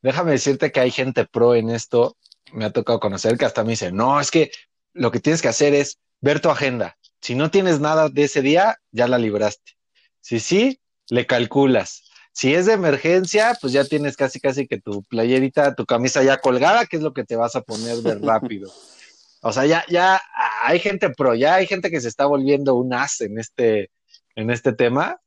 déjame 0.02 0.32
decirte 0.32 0.72
que 0.72 0.80
hay 0.80 0.90
gente 0.90 1.24
pro 1.26 1.54
en 1.54 1.70
esto. 1.70 2.16
Me 2.52 2.64
ha 2.64 2.70
tocado 2.72 3.00
conocer 3.00 3.38
que 3.38 3.44
hasta 3.44 3.64
me 3.64 3.70
dice, 3.70 3.92
no, 3.92 4.20
es 4.20 4.30
que 4.30 4.50
lo 4.92 5.10
que 5.10 5.20
tienes 5.20 5.40
que 5.40 5.48
hacer 5.48 5.74
es 5.74 5.98
ver 6.20 6.40
tu 6.40 6.50
agenda. 6.50 6.98
Si 7.20 7.34
no 7.34 7.50
tienes 7.50 7.80
nada 7.80 8.08
de 8.08 8.24
ese 8.24 8.42
día, 8.42 8.78
ya 8.90 9.08
la 9.08 9.18
libraste. 9.18 9.72
Si 10.20 10.40
sí, 10.40 10.80
le 11.08 11.26
calculas. 11.26 12.02
Si 12.32 12.54
es 12.54 12.66
de 12.66 12.72
emergencia, 12.72 13.56
pues 13.60 13.72
ya 13.72 13.84
tienes 13.84 14.16
casi 14.16 14.40
casi 14.40 14.66
que 14.66 14.80
tu 14.80 15.02
playerita, 15.04 15.74
tu 15.74 15.84
camisa 15.84 16.22
ya 16.22 16.38
colgada, 16.38 16.86
que 16.86 16.96
es 16.96 17.02
lo 17.02 17.12
que 17.12 17.24
te 17.24 17.36
vas 17.36 17.54
a 17.56 17.60
poner 17.60 17.98
de 17.98 18.14
rápido. 18.26 18.72
O 19.44 19.52
sea, 19.52 19.66
ya, 19.66 19.84
ya 19.88 20.22
hay 20.62 20.78
gente 20.78 21.10
pro, 21.10 21.34
ya 21.34 21.56
hay 21.56 21.66
gente 21.66 21.90
que 21.90 22.00
se 22.00 22.08
está 22.08 22.26
volviendo 22.26 22.76
un 22.76 22.94
as 22.94 23.20
en 23.20 23.38
este, 23.38 23.90
en 24.36 24.50
este 24.50 24.72
tema, 24.72 25.20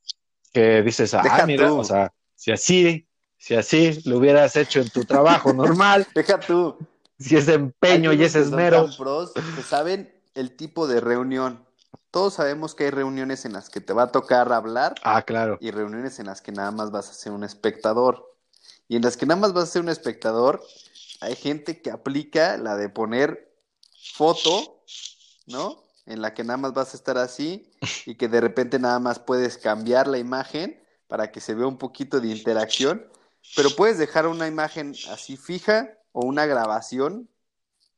que 0.53 0.81
dices, 0.81 1.13
ah, 1.13 1.21
Deja 1.21 1.45
mira, 1.45 1.67
tú. 1.67 1.79
o 1.79 1.83
sea, 1.83 2.13
si 2.33 2.51
así, 2.51 3.07
si 3.37 3.55
así 3.55 4.01
lo 4.05 4.17
hubieras 4.17 4.55
hecho 4.55 4.79
en 4.79 4.89
tu 4.89 5.03
trabajo 5.03 5.51
normal, 5.51 6.07
Deja 6.15 6.39
tú. 6.39 6.77
si 7.19 7.35
es 7.35 7.49
empeño 7.49 8.13
y 8.13 8.15
unos 8.15 8.27
es 8.27 8.33
que 8.33 8.39
son 8.39 8.47
esmero, 8.53 8.89
pros 8.97 9.33
que 9.33 9.61
saben 9.61 10.13
el 10.33 10.55
tipo 10.55 10.87
de 10.87 11.01
reunión. 11.01 11.65
Todos 12.09 12.35
sabemos 12.35 12.73
que 12.73 12.85
hay 12.85 12.91
reuniones 12.91 13.43
en 13.43 13.51
las 13.51 13.69
que 13.69 13.81
te 13.81 13.91
va 13.91 14.03
a 14.03 14.11
tocar 14.13 14.53
hablar 14.53 14.95
ah, 15.03 15.23
claro, 15.23 15.57
y 15.59 15.71
reuniones 15.71 16.19
en 16.19 16.27
las 16.27 16.41
que 16.41 16.53
nada 16.53 16.71
más 16.71 16.89
vas 16.89 17.09
a 17.09 17.13
ser 17.13 17.33
un 17.33 17.43
espectador. 17.43 18.33
Y 18.87 18.95
en 18.95 19.01
las 19.01 19.17
que 19.17 19.25
nada 19.25 19.41
más 19.41 19.51
vas 19.51 19.65
a 19.65 19.67
ser 19.67 19.81
un 19.81 19.89
espectador, 19.89 20.63
hay 21.19 21.35
gente 21.35 21.81
que 21.81 21.91
aplica 21.91 22.55
la 22.55 22.77
de 22.77 22.87
poner 22.87 23.54
foto, 24.13 24.83
¿no? 25.47 25.83
En 26.05 26.21
la 26.21 26.33
que 26.33 26.43
nada 26.43 26.57
más 26.57 26.73
vas 26.73 26.93
a 26.93 26.97
estar 26.97 27.17
así 27.17 27.71
y 28.05 28.15
que 28.15 28.27
de 28.27 28.41
repente 28.41 28.79
nada 28.79 28.99
más 28.99 29.19
puedes 29.19 29.57
cambiar 29.57 30.07
la 30.07 30.17
imagen 30.17 30.81
para 31.07 31.31
que 31.31 31.39
se 31.39 31.55
vea 31.55 31.67
un 31.67 31.77
poquito 31.77 32.19
de 32.19 32.29
interacción, 32.29 33.05
pero 33.55 33.69
puedes 33.71 33.97
dejar 33.97 34.27
una 34.27 34.47
imagen 34.47 34.95
así 35.09 35.37
fija 35.37 35.97
o 36.11 36.25
una 36.25 36.45
grabación 36.45 37.29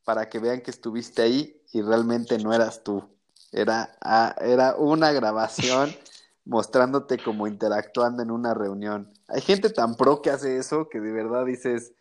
para 0.03 0.29
que 0.29 0.39
vean 0.39 0.61
que 0.61 0.71
estuviste 0.71 1.21
ahí 1.21 1.61
y 1.73 1.81
realmente 1.81 2.37
no 2.37 2.53
eras 2.53 2.83
tú. 2.83 3.03
Era, 3.51 3.97
ah, 4.01 4.35
era 4.39 4.75
una 4.75 5.11
grabación 5.11 5.93
mostrándote 6.45 7.17
como 7.17 7.47
interactuando 7.47 8.23
en 8.23 8.31
una 8.31 8.53
reunión. 8.53 9.11
Hay 9.27 9.41
gente 9.41 9.69
tan 9.69 9.95
pro 9.95 10.21
que 10.21 10.29
hace 10.29 10.57
eso 10.57 10.87
que 10.89 10.99
de 10.99 11.11
verdad 11.11 11.45
dices, 11.45 11.93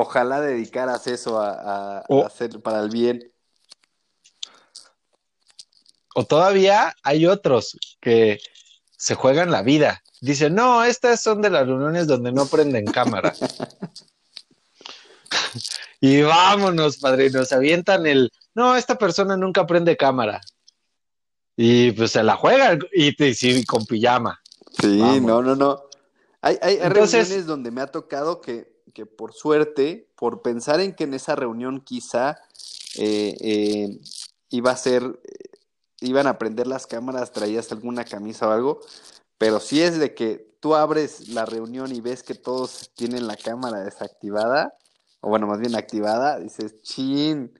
ojalá 0.00 0.40
dedicaras 0.40 1.06
eso 1.06 1.40
a, 1.40 1.50
a- 1.50 1.98
a 1.98 2.04
O- 2.08 2.26
hacer 2.26 2.60
para 2.60 2.80
el 2.80 2.90
bien. 2.90 3.32
o 6.14 6.24
todavía 6.24 6.94
hay 7.02 7.26
otros 7.26 7.78
que 8.00 8.40
se 8.96 9.14
juegan 9.14 9.50
la 9.52 9.62
vida. 9.62 10.02
Dicen, 10.20 10.54
no, 10.54 10.82
estas 10.82 11.20
son 11.22 11.40
de 11.42 11.50
las 11.50 11.66
reuniones 11.66 12.08
donde 12.08 12.32
no 12.32 12.46
prenden 12.46 12.86
cámara. 12.86 13.32
y 16.00 16.22
vámonos, 16.22 16.98
padrinos, 16.98 17.52
avientan 17.52 18.06
el, 18.06 18.30
no, 18.54 18.76
esta 18.76 18.96
persona 18.98 19.36
nunca 19.36 19.66
prende 19.66 19.96
cámara. 19.96 20.40
Y 21.56 21.92
pues 21.92 22.12
se 22.12 22.22
la 22.22 22.36
juegan 22.36 22.80
y, 22.92 23.14
te- 23.14 23.34
sí, 23.34 23.64
con 23.64 23.84
pijama. 23.86 24.40
Sí, 24.80 25.20
no, 25.20 25.42
no, 25.42 25.54
no. 25.54 25.84
Hay, 26.40 26.58
hay, 26.62 26.76
hay 26.78 26.86
Entonces- 26.86 27.28
reuniones 27.28 27.46
donde 27.46 27.70
me 27.70 27.80
ha 27.80 27.86
tocado 27.88 28.40
que, 28.40 28.77
que 28.98 29.06
por 29.06 29.32
suerte, 29.32 30.08
por 30.16 30.42
pensar 30.42 30.80
en 30.80 30.92
que 30.92 31.04
en 31.04 31.14
esa 31.14 31.36
reunión 31.36 31.80
quizá 31.80 32.40
eh, 32.96 33.36
eh, 33.40 34.00
iba 34.50 34.72
a 34.72 34.76
ser, 34.76 35.20
iban 36.00 36.26
a 36.26 36.36
prender 36.36 36.66
las 36.66 36.88
cámaras, 36.88 37.30
traías 37.30 37.70
alguna 37.70 38.04
camisa 38.04 38.48
o 38.48 38.50
algo, 38.50 38.80
pero 39.38 39.60
si 39.60 39.82
es 39.82 40.00
de 40.00 40.14
que 40.16 40.52
tú 40.58 40.74
abres 40.74 41.28
la 41.28 41.46
reunión 41.46 41.94
y 41.94 42.00
ves 42.00 42.24
que 42.24 42.34
todos 42.34 42.90
tienen 42.96 43.28
la 43.28 43.36
cámara 43.36 43.84
desactivada, 43.84 44.74
o 45.20 45.28
bueno, 45.28 45.46
más 45.46 45.60
bien 45.60 45.76
activada, 45.76 46.40
dices, 46.40 46.82
chin, 46.82 47.56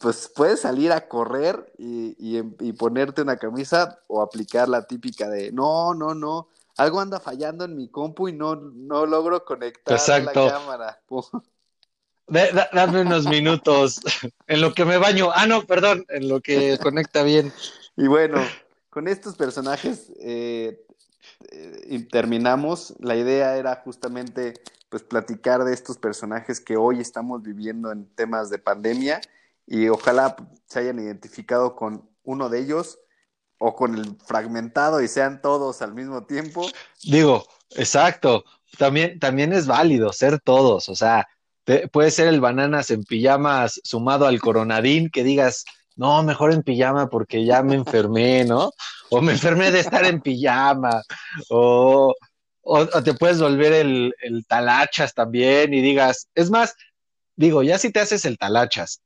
pues 0.00 0.28
puedes 0.34 0.62
salir 0.62 0.90
a 0.90 1.06
correr 1.06 1.72
y, 1.78 2.16
y 2.18 2.72
ponerte 2.72 3.22
una 3.22 3.36
camisa 3.36 4.00
o 4.08 4.22
aplicar 4.22 4.68
la 4.68 4.88
típica 4.88 5.28
de, 5.28 5.52
no, 5.52 5.94
no, 5.94 6.16
no, 6.16 6.48
algo 6.78 7.00
anda 7.00 7.20
fallando 7.20 7.64
en 7.64 7.76
mi 7.76 7.88
compu 7.88 8.28
y 8.28 8.32
no, 8.32 8.56
no 8.56 9.04
logro 9.04 9.44
conectar 9.44 9.94
Exacto. 9.96 10.46
la 10.46 10.52
cámara. 10.52 11.00
De- 12.28 12.52
da- 12.52 12.68
dame 12.72 13.02
unos 13.02 13.26
minutos 13.26 14.00
en 14.46 14.60
lo 14.60 14.72
que 14.74 14.84
me 14.84 14.96
baño. 14.96 15.30
Ah, 15.34 15.46
no, 15.46 15.66
perdón, 15.66 16.04
en 16.08 16.28
lo 16.28 16.40
que 16.40 16.78
conecta 16.78 17.22
bien. 17.22 17.52
Y 17.96 18.06
bueno, 18.06 18.38
con 18.90 19.08
estos 19.08 19.34
personajes 19.34 20.12
eh, 20.20 20.84
eh, 21.50 22.06
terminamos. 22.10 22.94
La 23.00 23.16
idea 23.16 23.56
era 23.56 23.76
justamente 23.84 24.54
pues 24.88 25.02
platicar 25.02 25.64
de 25.64 25.74
estos 25.74 25.98
personajes 25.98 26.60
que 26.60 26.76
hoy 26.76 27.00
estamos 27.00 27.42
viviendo 27.42 27.90
en 27.92 28.06
temas 28.14 28.50
de 28.50 28.58
pandemia 28.58 29.20
y 29.66 29.88
ojalá 29.88 30.36
se 30.66 30.78
hayan 30.78 30.98
identificado 30.98 31.74
con 31.76 32.08
uno 32.24 32.48
de 32.48 32.60
ellos 32.60 32.98
o 33.58 33.74
con 33.74 33.94
el 33.96 34.16
fragmentado 34.24 35.02
y 35.02 35.08
sean 35.08 35.42
todos 35.42 35.82
al 35.82 35.94
mismo 35.94 36.24
tiempo. 36.24 36.66
Digo, 37.02 37.46
exacto. 37.70 38.44
También, 38.78 39.18
también 39.18 39.52
es 39.52 39.66
válido 39.66 40.12
ser 40.12 40.40
todos. 40.40 40.88
O 40.88 40.94
sea, 40.94 41.26
te- 41.64 41.88
puede 41.88 42.10
ser 42.10 42.28
el 42.28 42.40
bananas 42.40 42.90
en 42.90 43.02
pijamas 43.04 43.80
sumado 43.84 44.26
al 44.26 44.40
coronadín 44.40 45.10
que 45.10 45.24
digas, 45.24 45.64
no, 45.96 46.22
mejor 46.22 46.52
en 46.52 46.62
pijama 46.62 47.08
porque 47.08 47.44
ya 47.44 47.62
me 47.62 47.74
enfermé, 47.74 48.44
¿no? 48.44 48.70
O 49.10 49.20
me 49.20 49.32
enfermé 49.32 49.70
de 49.72 49.80
estar 49.80 50.04
en 50.04 50.20
pijama. 50.20 51.02
O, 51.50 52.14
o, 52.62 52.78
o 52.80 53.02
te 53.02 53.14
puedes 53.14 53.40
volver 53.40 53.72
el, 53.72 54.14
el 54.22 54.46
talachas 54.46 55.12
también 55.14 55.74
y 55.74 55.80
digas, 55.80 56.28
es 56.34 56.50
más, 56.50 56.74
digo, 57.34 57.62
ya 57.64 57.78
si 57.78 57.90
te 57.90 58.00
haces 58.00 58.24
el 58.24 58.38
talachas 58.38 59.00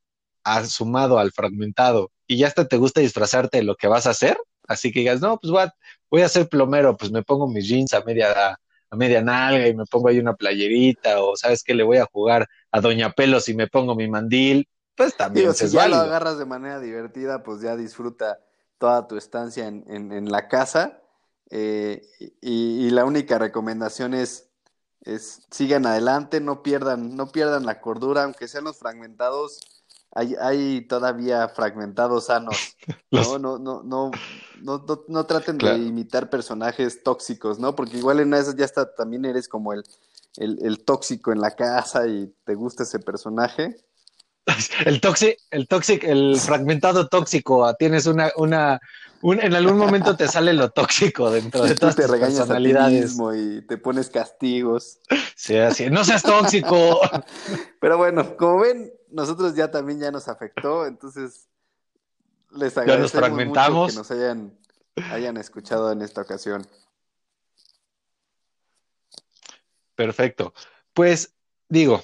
a- 0.45 0.65
sumado 0.67 1.19
al 1.19 1.33
fragmentado 1.33 2.11
y 2.33 2.39
ya 2.39 2.47
hasta 2.47 2.67
te 2.67 2.79
gusta 2.79 3.01
disfrazarte 3.03 3.59
de 3.59 3.65
lo 3.65 3.77
que 3.77 3.89
vas 3.89 4.07
a 4.07 4.11
hacer, 4.11 4.39
así 4.67 4.91
que 4.91 5.01
digas, 5.01 5.21
no, 5.21 5.39
pues 5.39 5.51
voy 5.51 5.63
a, 5.63 5.75
voy 6.11 6.23
a 6.23 6.29
ser 6.29 6.49
plomero, 6.49 6.97
pues 6.97 7.13
me 7.13 7.23
pongo 7.23 7.47
mis 7.47 7.69
jeans 7.69 7.93
a 7.93 8.01
media, 8.03 8.59
a 8.91 8.97
media 8.97 9.23
nalga 9.23 9.69
y 9.69 9.75
me 9.75 9.85
pongo 9.85 10.09
ahí 10.09 10.19
una 10.19 10.35
playerita, 10.35 11.23
o 11.23 11.37
sabes 11.37 11.63
que 11.63 11.75
le 11.75 11.83
voy 11.83 11.99
a 11.99 12.07
jugar 12.07 12.49
a 12.71 12.81
Doña 12.81 13.13
Pelos 13.13 13.51
y 13.51 13.55
me 13.55 13.67
pongo 13.67 13.95
mi 13.95 14.09
mandil, 14.09 14.67
pues 14.97 15.15
también 15.15 15.45
Digo, 15.45 15.55
si 15.55 15.69
ya 15.69 15.89
lo 15.89 15.97
agarras 15.97 16.39
de 16.39 16.47
manera 16.47 16.81
divertida, 16.81 17.43
pues 17.43 17.61
ya 17.61 17.77
disfruta 17.77 18.41
toda 18.79 19.07
tu 19.07 19.19
estancia 19.19 19.67
en, 19.67 19.85
en, 19.89 20.31
la 20.33 20.49
casa. 20.49 21.03
Eh, 21.51 22.03
y, 22.41 22.87
y, 22.87 22.91
la 22.91 23.05
única 23.05 23.39
recomendación 23.39 24.15
es, 24.15 24.49
es 25.03 25.47
sigan 25.51 25.85
adelante, 25.85 26.41
no 26.41 26.63
pierdan, 26.63 27.15
no 27.15 27.29
pierdan 27.29 27.67
la 27.67 27.81
cordura, 27.81 28.25
aunque 28.25 28.49
sean 28.49 28.65
los 28.65 28.79
fragmentados, 28.79 29.82
hay, 30.15 30.35
hay 30.41 30.81
todavía 30.83 31.49
fragmentados 31.49 32.27
sanos. 32.27 32.77
¿no? 33.11 33.39
No, 33.39 33.59
no, 33.59 33.83
no, 33.83 34.11
no, 34.61 34.85
no, 35.09 35.27
traten 35.27 35.59
de 35.59 35.77
imitar 35.77 36.31
personajes 36.31 37.03
tóxicos, 37.03 37.59
¿no? 37.59 37.75
Porque 37.75 37.97
igual 37.97 38.21
en 38.21 38.35
esas 38.35 38.57
ya 38.57 38.65
está, 38.65 38.95
también 38.95 39.25
eres 39.25 39.49
como 39.49 39.73
el, 39.73 39.85
el, 40.37 40.59
el 40.63 40.85
tóxico 40.85 41.33
en 41.33 41.41
la 41.41 41.53
casa 41.53 42.07
y 42.07 42.33
te 42.45 42.55
gusta 42.55 42.83
ese 42.83 42.99
personaje. 42.99 43.77
El 44.85 45.01
tóxico, 45.01 45.41
el 45.53 45.69
tóxico, 45.69 46.05
el 46.05 46.37
fragmentado 46.37 47.07
tóxico, 47.07 47.73
tienes 47.77 48.07
una, 48.07 48.33
una, 48.37 48.81
en 49.23 49.55
algún 49.55 49.79
momento 49.79 50.17
te 50.17 50.27
sale 50.27 50.53
lo 50.53 50.71
tóxico 50.71 51.31
dentro 51.31 51.63
de 51.63 51.75
todas 51.77 51.95
te 51.95 52.03
tus 52.03 52.17
personalidades. 52.17 53.17
y 53.37 53.63
te 53.63 53.79
pones 53.79 54.11
castigos. 54.11 54.99
Sí, 55.37 55.57
así, 55.57 55.91
no 55.91 56.03
seas 56.03 56.25
tóxico. 56.25 57.01
Pero 57.81 57.99
bueno, 57.99 58.37
como 58.37 58.61
ven, 58.61 58.93
nosotros 59.13 59.55
ya 59.55 59.71
también 59.71 60.01
ya 60.01 60.11
nos 60.11 60.29
afectó, 60.29 60.87
entonces 60.87 61.49
les 62.51 62.77
agradecemos 62.77 63.31
mucho 63.31 63.87
que 63.87 63.95
nos 63.95 64.11
hayan, 64.11 64.59
hayan 65.11 65.37
escuchado 65.37 65.93
en 65.93 66.03
esta 66.03 66.23
ocasión. 66.23 66.67
Perfecto. 69.95 70.53
Pues 70.93 71.35
digo, 71.69 72.03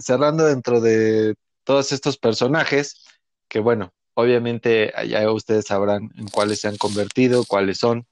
cerrando 0.00 0.46
dentro 0.46 0.80
de 0.80 1.34
todos 1.64 1.92
estos 1.92 2.18
personajes, 2.18 3.04
que 3.48 3.60
bueno, 3.60 3.92
obviamente 4.14 4.92
ya 5.08 5.30
ustedes 5.30 5.66
sabrán 5.66 6.10
en 6.16 6.28
cuáles 6.28 6.60
se 6.60 6.68
han 6.68 6.76
convertido, 6.76 7.44
cuáles 7.46 7.78
son 7.78 8.06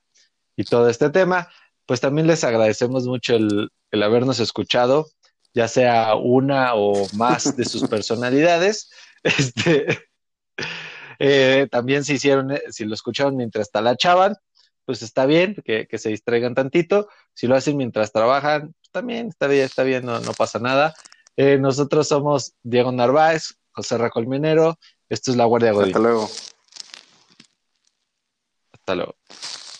y 0.56 0.64
todo 0.64 0.88
este 0.88 1.11
tema, 1.11 1.48
pues 1.87 2.00
también 2.00 2.26
les 2.26 2.44
agradecemos 2.44 3.06
mucho 3.06 3.35
el, 3.35 3.70
habernos 3.92 4.40
escuchado, 4.40 5.08
ya 5.54 5.68
sea 5.68 6.14
una 6.14 6.74
o 6.74 7.06
más 7.14 7.56
de 7.56 7.64
sus 7.64 7.88
personalidades. 7.88 8.90
Este, 9.24 10.00
eh, 11.20 11.68
también 11.70 12.02
si 12.02 12.14
hicieron, 12.14 12.58
si 12.70 12.84
lo 12.84 12.92
escucharon 12.92 13.36
mientras 13.36 13.70
talachaban, 13.70 14.34
pues 14.84 15.02
está 15.02 15.26
bien 15.26 15.54
que, 15.64 15.86
que 15.86 15.98
se 15.98 16.08
distraigan 16.08 16.56
tantito. 16.56 17.08
Si 17.32 17.46
lo 17.46 17.54
hacen 17.54 17.76
mientras 17.76 18.10
trabajan, 18.10 18.74
también 18.90 19.28
está 19.28 19.46
bien, 19.46 19.64
está 19.64 19.84
bien, 19.84 20.04
no, 20.04 20.20
pasa 20.36 20.58
nada. 20.58 20.94
Eh, 21.36 21.58
nosotros 21.58 22.08
somos 22.08 22.54
Diego 22.62 22.92
Narváez, 22.92 23.54
José 23.70 23.96
Racolminero, 23.96 24.78
esto 25.08 25.30
es 25.30 25.36
La 25.36 25.44
Guardia 25.44 25.72
Godín. 25.72 25.88
Hasta 25.88 25.98
luego. 26.00 26.30
Hasta 28.72 28.94
luego. 28.94 29.14